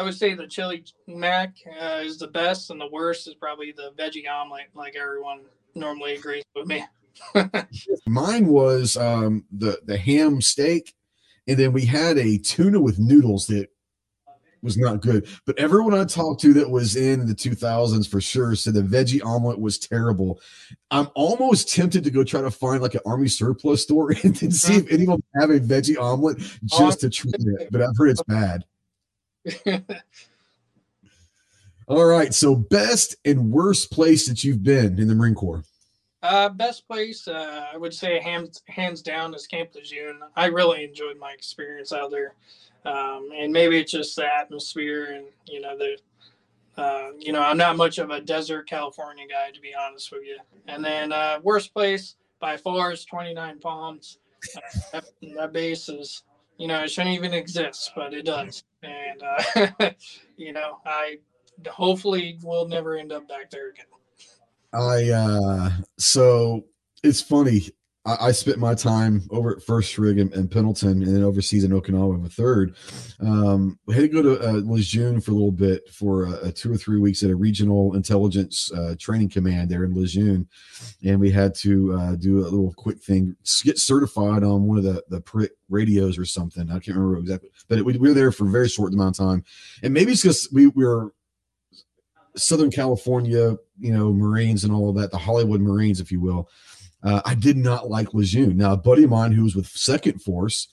[0.00, 3.72] I would say the chili mac uh, is the best, and the worst is probably
[3.72, 4.70] the veggie omelet.
[4.72, 5.42] Like everyone
[5.74, 6.86] normally agrees with me.
[8.06, 10.94] Mine was um, the the ham steak,
[11.46, 13.68] and then we had a tuna with noodles that
[14.62, 15.28] was not good.
[15.44, 19.22] But everyone I talked to that was in the 2000s for sure said the veggie
[19.22, 20.40] omelet was terrible.
[20.90, 24.50] I'm almost tempted to go try to find like an army surplus store and then
[24.50, 27.68] see if anyone have a veggie omelet just to try it.
[27.70, 28.64] But I've heard it's bad.
[31.88, 35.64] All right, so best and worst place that you've been in the Marine Corps.
[36.22, 40.20] uh, best place, uh, I would say hands hands down is Camp Lejeune.
[40.36, 42.34] I really enjoyed my experience out there,
[42.84, 45.96] um, and maybe it's just the atmosphere and you know the.
[46.76, 50.22] Uh, you know, I'm not much of a desert California guy, to be honest with
[50.24, 50.38] you.
[50.66, 54.18] And then uh, worst place by far is 29 Palms.
[54.56, 54.60] Uh,
[54.92, 55.04] that,
[55.36, 56.22] that base is,
[56.60, 58.64] you know, it shouldn't even exist, but it does.
[58.82, 59.90] And uh,
[60.36, 61.16] you know, I
[61.66, 63.86] hopefully will never end up back there again.
[64.72, 66.66] I uh so
[67.02, 67.70] it's funny.
[68.04, 71.70] I, I spent my time over at First Rig in Pendleton and then overseas in
[71.70, 72.74] Okinawa in the third.
[73.20, 76.76] Um, we had to go to uh, Lejeune for a little bit for two or
[76.76, 80.48] three weeks at a regional intelligence uh, training command there in Lejeune,
[81.04, 84.84] and we had to uh, do a little quick thing, get certified on one of
[84.84, 86.70] the the prick radios or something.
[86.70, 89.18] I can't remember exactly, but it, we, we were there for a very short amount
[89.18, 89.44] of time,
[89.82, 91.12] and maybe it's because we, we were
[92.36, 96.48] Southern California, you know, Marines and all of that, the Hollywood Marines, if you will.
[97.02, 98.56] Uh, I did not like Lejeune.
[98.56, 100.68] Now, a buddy of mine who was with Second Force,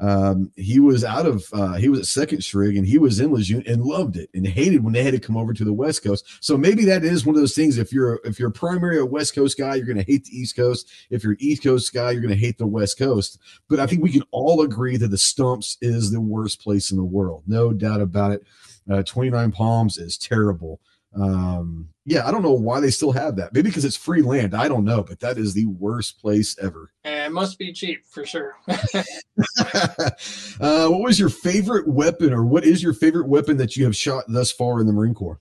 [0.00, 3.32] um, he was out of, uh, he was at Second SRIG and he was in
[3.32, 6.02] Lejeune and loved it and hated when they had to come over to the West
[6.02, 6.24] Coast.
[6.40, 7.76] So maybe that is one of those things.
[7.76, 10.56] If you're, if you're primary a West Coast guy, you're going to hate the East
[10.56, 10.90] Coast.
[11.10, 13.38] If you're an East Coast guy, you're going to hate the West Coast.
[13.68, 16.96] But I think we can all agree that the Stumps is the worst place in
[16.96, 17.42] the world.
[17.46, 18.42] No doubt about it.
[18.90, 20.80] Uh, 29 Palms is terrible.
[21.14, 23.52] Um, yeah, I don't know why they still have that.
[23.52, 24.54] Maybe because it's free land.
[24.54, 26.92] I don't know, but that is the worst place ever.
[27.04, 28.56] And it must be cheap for sure.
[28.68, 28.78] uh,
[30.88, 34.24] what was your favorite weapon, or what is your favorite weapon that you have shot
[34.28, 35.40] thus far in the Marine Corps?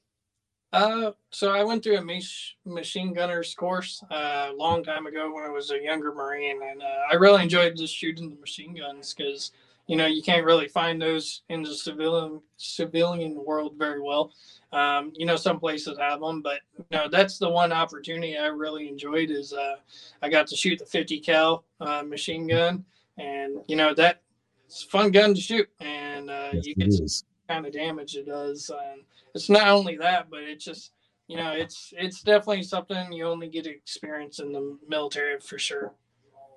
[0.71, 5.33] Uh, so I went through a mach- machine gunner's course uh, a long time ago
[5.33, 8.75] when I was a younger Marine, and uh, I really enjoyed just shooting the machine
[8.75, 9.51] guns because
[9.89, 14.31] you know you can't really find those in the civilian civilian world very well.
[14.71, 18.45] Um, you know, some places have them, but you know that's the one opportunity I
[18.45, 19.77] really enjoyed is uh,
[20.21, 22.85] I got to shoot the 50 cal uh, machine gun,
[23.17, 24.21] and you know that
[24.67, 27.07] it's a fun gun to shoot, and uh, Yes, you get some
[27.47, 28.69] kind of damage it does.
[28.69, 29.01] And
[29.33, 30.91] it's not only that, but it's just
[31.27, 35.57] you know it's it's definitely something you only get to experience in the military for
[35.57, 35.93] sure.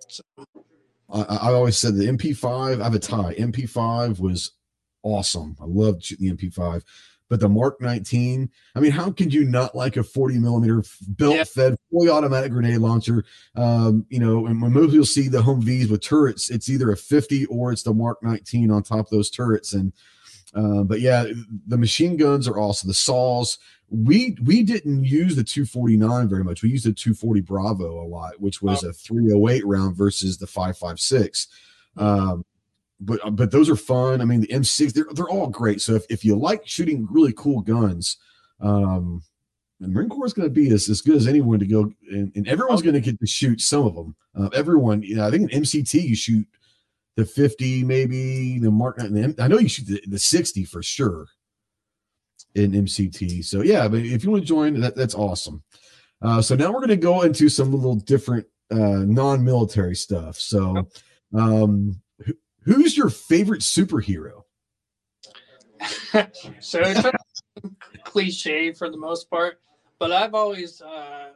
[0.06, 0.22] So,
[1.10, 2.80] I, I always said the MP5.
[2.80, 3.34] I have a tie.
[3.34, 4.52] MP5 was
[5.02, 5.56] awesome.
[5.60, 6.82] I loved shooting the MP5.
[7.28, 11.48] But the Mark 19, I mean, how could you not like a 40 millimeter belt
[11.48, 13.24] fed, fully automatic grenade launcher?
[13.56, 16.96] Um, you know, and when most people see the Humvees with turrets, it's either a
[16.96, 19.72] 50 or it's the Mark 19 on top of those turrets.
[19.72, 19.94] And
[20.54, 21.26] uh, but yeah,
[21.66, 22.88] the machine guns are awesome.
[22.88, 23.58] The saws.
[23.88, 26.62] We we didn't use the 249 very much.
[26.62, 31.48] We used the 240 Bravo a lot, which was a 308 round versus the 556.
[31.96, 32.44] Um,
[33.00, 34.20] but but those are fun.
[34.20, 35.80] I mean, the M6 they're they're all great.
[35.80, 38.16] So if, if you like shooting really cool guns,
[38.60, 39.22] um,
[39.80, 42.32] the Marine Corps is going to be as, as good as anyone to go, and,
[42.34, 44.14] and everyone's going to get to shoot some of them.
[44.38, 46.46] Uh, everyone, you know, I think in MCT you shoot
[47.16, 48.98] the 50, maybe the Mark.
[49.00, 51.26] I know you shoot the, the 60 for sure
[52.54, 53.44] in MCT.
[53.44, 55.62] So yeah, but if you want to join, that, that's awesome.
[56.20, 60.36] Uh, so now we're going to go into some little different uh, non-military stuff.
[60.36, 60.86] So
[61.34, 62.34] Um, who,
[62.64, 64.42] who's your favorite superhero?
[66.60, 67.06] so it's
[68.04, 69.60] cliche for the most part,
[69.98, 71.30] but I've always uh,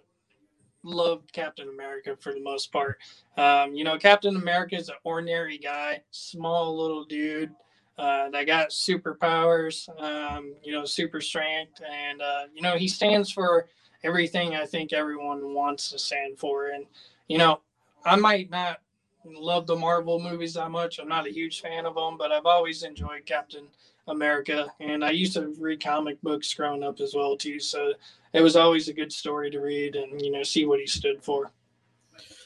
[0.86, 2.98] loved Captain America for the most part.
[3.36, 7.50] Um, you know, Captain America is an ordinary guy, small little dude
[7.98, 13.30] uh, that got superpowers, um, you know, super strength, and uh, you know he stands
[13.30, 13.68] for
[14.04, 16.68] everything I think everyone wants to stand for.
[16.68, 16.86] And
[17.28, 17.60] you know,
[18.04, 18.80] I might not
[19.24, 20.98] love the Marvel movies that much.
[20.98, 23.66] I'm not a huge fan of them, but I've always enjoyed Captain
[24.08, 27.58] America, and I used to read comic books growing up as well too.
[27.58, 27.92] So
[28.32, 31.22] it was always a good story to read and you know see what he stood
[31.22, 31.52] for.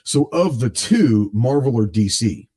[0.05, 2.49] So, of the two, Marvel or DC?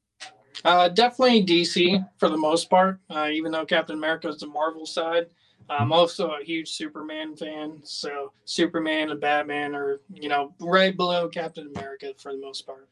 [0.64, 2.99] Uh, definitely DC for the most part.
[3.10, 5.28] Uh, even though Captain America is the Marvel side,
[5.70, 7.80] I'm also a huge Superman fan.
[7.84, 12.89] So Superman and Batman are you know right below Captain America for the most part.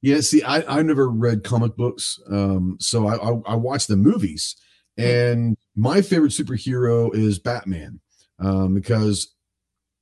[0.00, 3.96] Yeah, see, I I never read comic books, um, so I, I I watched the
[3.96, 4.56] movies,
[4.96, 8.00] and my favorite superhero is Batman,
[8.38, 9.34] um, because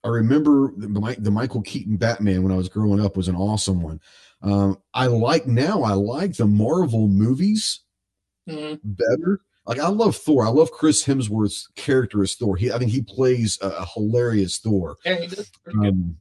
[0.05, 3.83] I remember the, the Michael Keaton Batman when I was growing up was an awesome
[3.83, 4.01] one.
[4.43, 7.81] Um, I like now, I like the Marvel movies
[8.49, 8.75] mm-hmm.
[8.83, 9.41] better.
[9.67, 10.45] Like I love Thor.
[10.45, 12.57] I love Chris Hemsworth's character as Thor.
[12.57, 14.97] He, I think he plays a, a hilarious Thor.
[15.05, 15.51] Yeah, he does.
[15.73, 16.17] Um,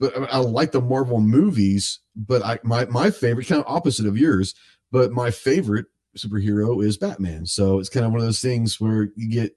[0.00, 2.00] but I, I like the Marvel movies.
[2.16, 4.54] But I my my favorite, kind of opposite of yours,
[4.90, 5.84] but my favorite
[6.16, 7.46] superhero is Batman.
[7.46, 9.56] So it's kind of one of those things where you get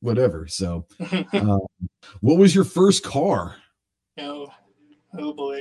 [0.00, 0.46] whatever.
[0.48, 0.86] So,
[1.32, 1.60] um,
[2.20, 3.56] what was your first car?
[4.18, 4.48] Oh,
[5.18, 5.60] oh boy.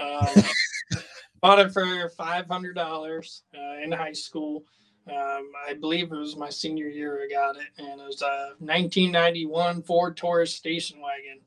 [0.00, 0.44] Um,
[1.40, 4.64] bought it for five hundred dollars uh, in high school.
[5.08, 8.54] Um, I believe it was my senior year I got it, and it was a
[8.58, 11.40] 1991 Ford Taurus station wagon,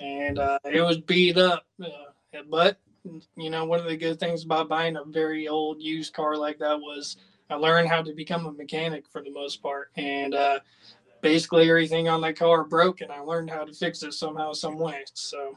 [0.00, 1.64] and uh, it was beat up.
[1.80, 2.78] Uh, but
[3.36, 6.58] you know, one of the good things about buying a very old used car like
[6.58, 7.16] that was
[7.48, 10.60] I learned how to become a mechanic for the most part, and uh,
[11.20, 14.78] basically everything on that car broke, and I learned how to fix it somehow, some
[14.78, 15.04] way.
[15.14, 15.56] So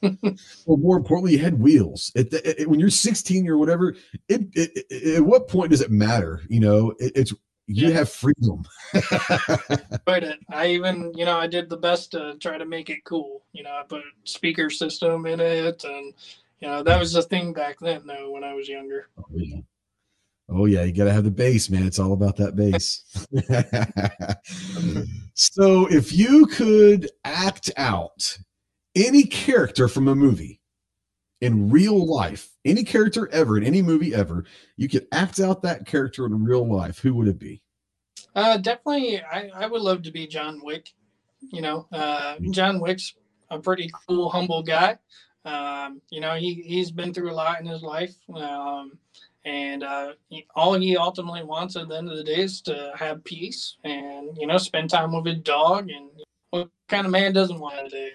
[0.02, 2.12] well, more importantly, you had wheels.
[2.14, 3.96] It, it, it, when you're 16 or whatever,
[4.28, 6.42] it, at what point does it matter?
[6.48, 7.32] You know, it's
[7.66, 7.94] you yeah.
[7.94, 8.64] have freedom.
[10.06, 13.44] but I even, you know, I did the best to try to make it cool.
[13.52, 16.14] You know, I put speaker system in it, and
[16.60, 19.08] you know that was the thing back then, though, when I was younger.
[19.18, 19.58] Oh yeah,
[20.48, 20.84] oh, yeah.
[20.84, 21.86] you got to have the bass, man.
[21.86, 23.04] It's all about that bass.
[25.34, 28.38] so, if you could act out
[28.94, 30.60] any character from a movie
[31.40, 34.44] in real life, any character ever in any movie ever,
[34.76, 36.98] you could act out that character in real life.
[36.98, 37.62] Who would it be?
[38.34, 40.90] Uh, definitely, I, I would love to be John Wick.
[41.52, 42.50] You know, uh, mm-hmm.
[42.52, 43.14] John Wick's
[43.50, 44.98] a pretty cool, humble guy.
[45.44, 48.98] Um, you know, he he's been through a lot in his life, um,
[49.44, 50.12] and uh,
[50.54, 54.36] all he ultimately wants at the end of the day is to have peace and
[54.36, 55.88] you know spend time with his dog.
[55.90, 56.10] And
[56.50, 58.12] what kind of man doesn't want today?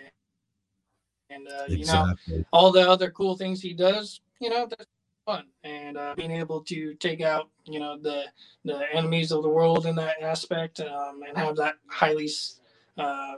[1.33, 2.17] and uh, exactly.
[2.27, 4.21] you know all the other cool things he does.
[4.39, 4.85] You know, that's
[5.25, 8.25] fun, and uh, being able to take out you know the
[8.65, 12.29] the enemies of the world in that aspect, um, and have that highly
[12.97, 13.35] uh,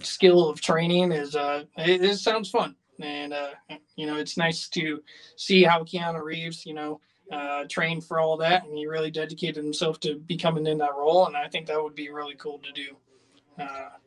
[0.00, 3.50] skill of training is uh, it, it sounds fun, and uh,
[3.96, 5.02] you know it's nice to
[5.36, 7.00] see how Keanu Reeves, you know.
[7.28, 11.26] Uh, trained for all that, and he really dedicated himself to becoming in that role.
[11.26, 12.96] And I think that would be really cool to do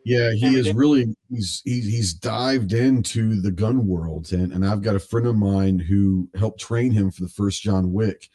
[0.03, 4.81] yeah, he is really he's he's he's dived into the gun world, and and I've
[4.81, 8.29] got a friend of mine who helped train him for the first John Wick,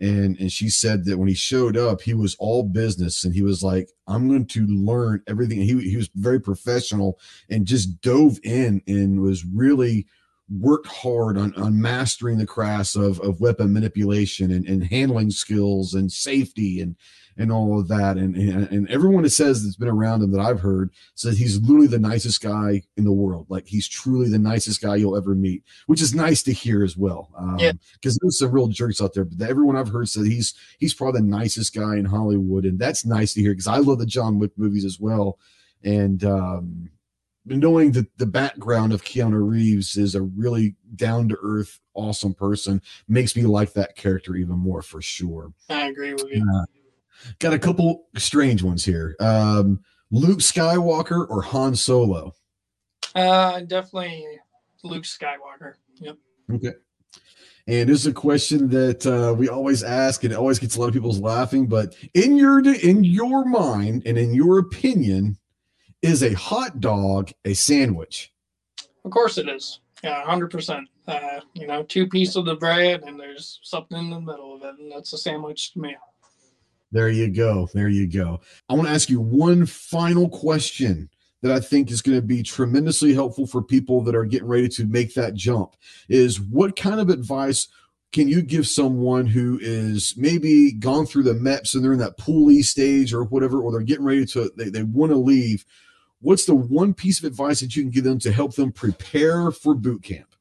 [0.00, 3.42] and and she said that when he showed up, he was all business, and he
[3.42, 8.38] was like, "I'm going to learn everything." He he was very professional and just dove
[8.42, 10.06] in and was really
[10.58, 15.94] worked hard on, on mastering the crafts of, of weapon manipulation and, and handling skills
[15.94, 16.96] and safety and
[17.36, 18.18] and all of that.
[18.18, 21.58] And, and, and everyone that says that's been around him that I've heard says he's
[21.60, 23.46] literally the nicest guy in the world.
[23.48, 26.96] Like he's truly the nicest guy you'll ever meet, which is nice to hear as
[26.98, 27.30] well.
[27.38, 27.72] Um, yeah.
[27.94, 31.22] Because there's some real jerks out there, but everyone I've heard said he's he's probably
[31.22, 34.38] the nicest guy in Hollywood, and that's nice to hear because I love the John
[34.38, 35.38] Wick movies as well.
[35.82, 36.90] And um,
[37.44, 42.82] knowing that the background of Keanu Reeves is a really down to earth, awesome person
[43.08, 45.52] makes me like that character even more for sure.
[45.68, 46.46] I agree with you.
[46.54, 46.64] Uh,
[47.38, 49.14] Got a couple strange ones here.
[49.20, 49.80] Um,
[50.10, 52.34] Luke Skywalker or Han Solo?
[53.14, 54.26] Uh, definitely
[54.82, 55.74] Luke Skywalker.
[55.96, 56.16] Yep.
[56.54, 56.72] Okay.
[57.66, 60.80] And this is a question that uh, we always ask, and it always gets a
[60.80, 61.66] lot of people laughing.
[61.66, 65.38] But in your in your mind and in your opinion,
[66.02, 68.32] is a hot dog a sandwich?
[69.04, 69.80] Of course it is.
[70.02, 70.88] Yeah, hundred percent.
[71.06, 74.62] uh, you know, two pieces of the bread and there's something in the middle of
[74.62, 75.96] it, and that's a sandwich to me.
[76.92, 77.68] There you go.
[77.72, 78.40] There you go.
[78.68, 81.08] I want to ask you one final question
[81.42, 84.68] that I think is going to be tremendously helpful for people that are getting ready
[84.70, 85.76] to make that jump
[86.08, 87.68] is what kind of advice
[88.12, 92.18] can you give someone who is maybe gone through the MEPS and they're in that
[92.18, 95.64] poolee stage or whatever, or they're getting ready to, they, they want to leave?
[96.20, 99.50] What's the one piece of advice that you can give them to help them prepare
[99.50, 100.34] for boot camp?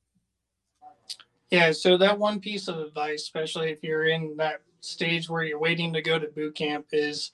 [1.49, 5.59] Yeah, so that one piece of advice, especially if you're in that stage where you're
[5.59, 7.31] waiting to go to boot camp, is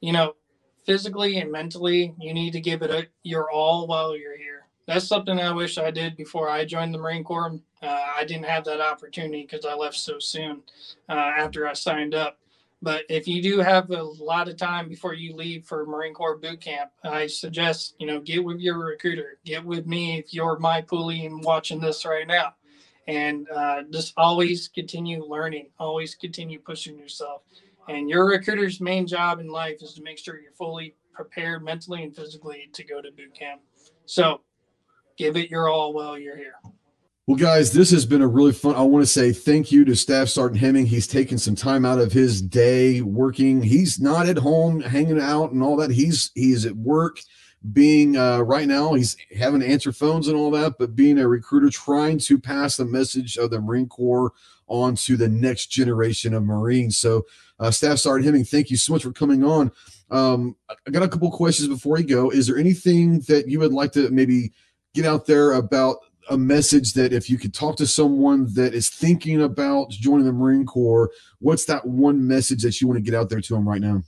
[0.00, 0.36] you know,
[0.84, 4.66] physically and mentally, you need to give it a, your all while you're here.
[4.86, 7.60] That's something I wish I did before I joined the Marine Corps.
[7.82, 10.62] Uh, I didn't have that opportunity because I left so soon
[11.08, 12.38] uh, after I signed up.
[12.80, 16.36] But if you do have a lot of time before you leave for Marine Corps
[16.36, 20.58] boot camp, I suggest you know get with your recruiter, get with me if you're
[20.58, 22.54] my poolee and watching this right now,
[23.08, 27.42] and uh, just always continue learning, always continue pushing yourself.
[27.88, 32.04] And your recruiter's main job in life is to make sure you're fully prepared mentally
[32.04, 33.62] and physically to go to boot camp.
[34.06, 34.42] So
[35.16, 36.54] give it your all while you're here.
[37.28, 38.74] Well, guys, this has been a really fun.
[38.74, 40.86] I want to say thank you to Staff Sergeant Hemming.
[40.86, 43.62] He's taken some time out of his day working.
[43.62, 45.90] He's not at home hanging out and all that.
[45.90, 47.20] He's he's at work,
[47.70, 48.94] being uh, right now.
[48.94, 52.78] He's having to answer phones and all that, but being a recruiter, trying to pass
[52.78, 54.32] the message of the Marine Corps
[54.66, 56.96] on to the next generation of Marines.
[56.96, 57.26] So,
[57.60, 59.70] uh, Staff Sergeant Hemming, thank you so much for coming on.
[60.10, 62.30] Um, I got a couple questions before you go.
[62.30, 64.52] Is there anything that you would like to maybe
[64.94, 65.98] get out there about
[66.30, 70.32] a message that if you could talk to someone that is thinking about joining the
[70.32, 71.10] Marine Corps,
[71.40, 74.02] what's that one message that you want to get out there to them right now?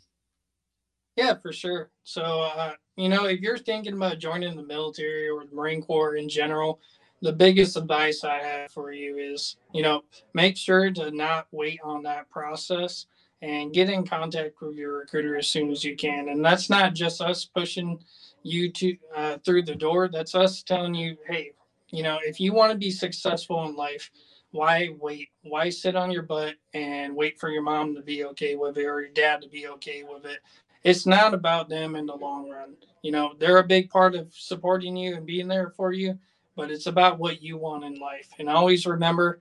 [1.17, 1.91] Yeah, for sure.
[2.05, 6.17] So, uh, you know, if you're thinking about joining the military or the Marine Corps
[6.17, 6.81] in general,
[7.23, 10.03] the biggest advice I have for you is, you know,
[10.33, 13.07] make sure to not wait on that process
[13.43, 16.29] and get in contact with your recruiter as soon as you can.
[16.29, 18.03] And that's not just us pushing
[18.43, 20.09] you to uh, through the door.
[20.09, 21.53] That's us telling you, hey,
[21.91, 24.11] you know, if you want to be successful in life,
[24.53, 25.29] why wait?
[25.43, 28.87] Why sit on your butt and wait for your mom to be okay with it
[28.87, 30.39] or your dad to be okay with it?
[30.83, 32.75] It's not about them in the long run.
[33.03, 36.19] You know, they're a big part of supporting you and being there for you,
[36.57, 38.29] but it's about what you want in life.
[38.39, 39.41] And always remember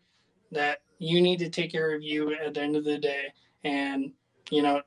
[0.51, 3.33] that you need to take care of you at the end of the day.
[3.63, 4.11] And,
[4.49, 4.81] you know,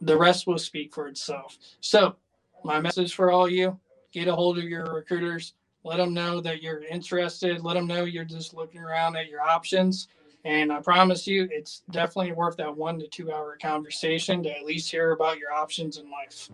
[0.00, 1.58] the rest will speak for itself.
[1.80, 2.16] So,
[2.64, 3.78] my message for all you
[4.12, 5.54] get a hold of your recruiters
[5.86, 7.62] let them know that you're interested.
[7.62, 10.08] Let them know you're just looking around at your options.
[10.44, 14.64] And I promise you, it's definitely worth that one to two hour conversation to at
[14.64, 16.50] least hear about your options in life.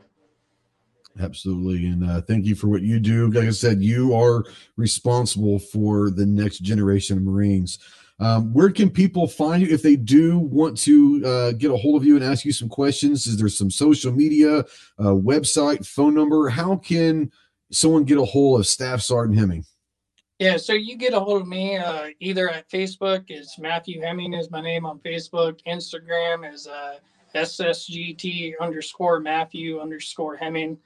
[1.20, 1.89] Absolutely.
[1.89, 3.30] And uh, thank you for what you do.
[3.30, 4.45] Like I said, you are
[4.76, 7.78] responsible for the next generation of Marines.
[8.18, 12.01] Um, where can people find you if they do want to uh, get a hold
[12.01, 13.26] of you and ask you some questions?
[13.26, 14.61] Is there some social media,
[14.99, 16.49] uh, website, phone number?
[16.49, 17.33] How can
[17.73, 19.64] someone get a hold of Staff Sergeant Hemming?
[20.39, 23.25] Yeah, so you get a hold of me uh, either at Facebook.
[23.29, 25.61] It's Matthew Hemming is my name on Facebook.
[25.66, 26.97] Instagram is uh,
[27.35, 30.79] SSGT underscore Matthew underscore Hemming.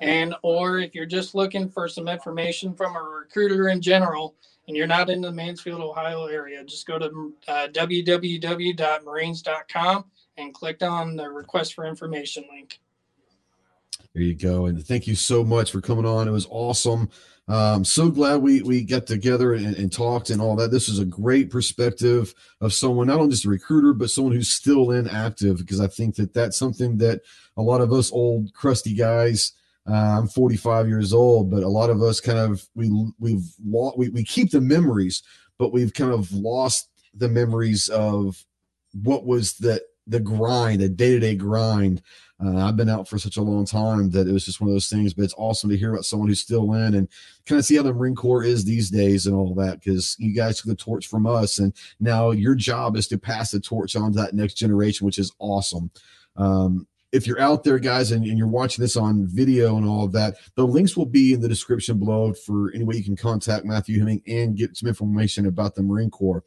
[0.00, 4.34] And or if you're just looking for some information from a recruiter in general
[4.66, 10.04] and you're not in the Mansfield, Ohio area, just go to uh, www.marines.com
[10.36, 12.80] and click on the request for information link.
[14.14, 14.66] There you go.
[14.66, 16.26] And thank you so much for coming on.
[16.26, 17.10] It was awesome.
[17.46, 20.70] Um, so glad we we got together and, and, talked and all that.
[20.70, 24.50] This is a great perspective of someone, not only just a recruiter, but someone who's
[24.50, 25.58] still in active.
[25.58, 27.22] Because I think that that's something that
[27.56, 29.52] a lot of us old crusty guys.
[29.88, 33.98] Uh, I'm 45 years old, but a lot of us kind of we we've lost,
[33.98, 35.22] we we keep the memories,
[35.58, 38.44] but we've kind of lost the memories of
[38.92, 42.02] what was the the grind, the day to day grind
[42.44, 44.74] uh, I've been out for such a long time that it was just one of
[44.74, 45.12] those things.
[45.12, 47.08] But it's awesome to hear about someone who's still in and
[47.46, 50.34] kind of see how the Marine Corps is these days and all that because you
[50.34, 53.94] guys took the torch from us, and now your job is to pass the torch
[53.94, 55.90] on to that next generation, which is awesome.
[56.36, 60.04] Um, if you're out there, guys, and, and, you're watching this on video and all
[60.04, 63.16] of that, the links will be in the description below for any way you can
[63.16, 66.44] contact Matthew Hemming and get some information about the Marine Corps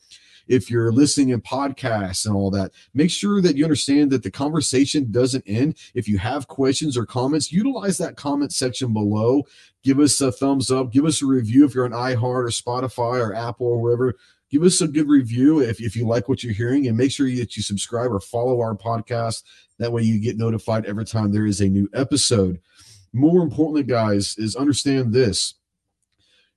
[0.48, 4.32] if you're listening in podcasts and all that, make sure that you understand that the
[4.32, 5.78] conversation doesn't end.
[5.94, 9.44] If you have questions or comments, utilize that comment section below.
[9.84, 10.92] Give us a thumbs up.
[10.92, 14.16] Give us a review if you're on iHeart or Spotify or Apple or wherever.
[14.50, 17.28] Give us a good review if, if you like what you're hearing and make sure
[17.28, 19.44] that you subscribe or follow our podcast.
[19.80, 22.60] That way you get notified every time there is a new episode.
[23.12, 25.56] More importantly, guys, is understand this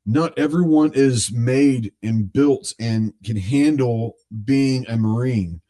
[0.06, 5.60] not everyone is made and built and can handle being a Marine.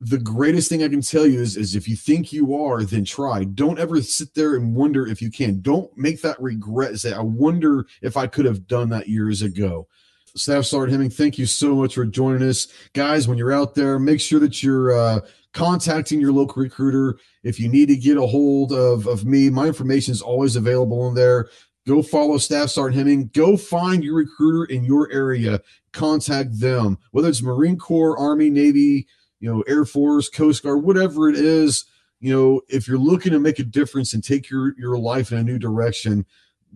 [0.00, 3.04] The greatest thing I can tell you is, is if you think you are, then
[3.04, 3.44] try.
[3.44, 5.60] Don't ever sit there and wonder if you can.
[5.60, 6.98] Don't make that regret.
[6.98, 9.88] Say, I wonder if I could have done that years ago.
[10.36, 12.66] Staff Sergeant Hemming, thank you so much for joining us.
[12.92, 15.20] Guys, when you're out there, make sure that you're uh,
[15.52, 17.18] contacting your local recruiter.
[17.44, 21.06] If you need to get a hold of, of me, my information is always available
[21.08, 21.48] in there.
[21.86, 23.30] Go follow Staff Sergeant Hemming.
[23.34, 25.60] Go find your recruiter in your area.
[25.92, 29.06] Contact them, whether it's Marine Corps, Army, Navy,
[29.40, 31.84] you know, Air Force, Coast Guard, whatever it is.
[32.20, 35.38] You know, if you're looking to make a difference and take your your life in
[35.38, 36.24] a new direction,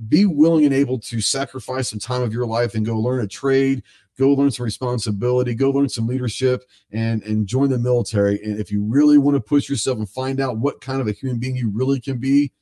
[0.08, 3.26] be willing and able to sacrifice some time of your life and go learn a
[3.26, 3.82] trade,
[4.18, 8.42] go learn some responsibility, go learn some leadership, and and join the military.
[8.44, 11.12] And if you really want to push yourself and find out what kind of a
[11.12, 12.52] human being you really can be,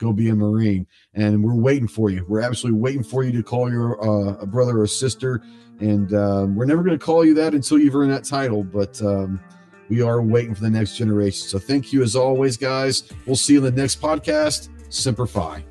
[0.00, 0.86] go be a Marine.
[1.14, 2.24] And we're waiting for you.
[2.26, 5.42] We're absolutely waiting for you to call your uh, a brother or sister.
[5.78, 8.64] And um, we're never going to call you that until you've earned that title.
[8.64, 9.40] But um,
[9.88, 11.46] we are waiting for the next generation.
[11.46, 13.10] So thank you as always, guys.
[13.26, 14.68] We'll see you in the next podcast.
[14.88, 15.26] Semper.
[15.26, 15.62] Well,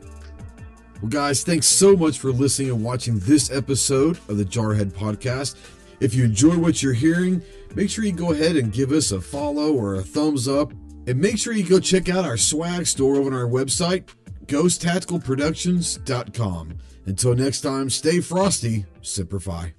[1.09, 5.55] guys, thanks so much for listening and watching this episode of the Jarhead Podcast.
[5.99, 7.41] If you enjoy what you're hearing,
[7.75, 10.73] make sure you go ahead and give us a follow or a thumbs up.
[11.07, 14.09] And make sure you go check out our swag store over on our website,
[14.49, 16.77] ghosttacticalproductions.com.
[17.05, 19.73] Until next time, stay frosty, Semper Fi.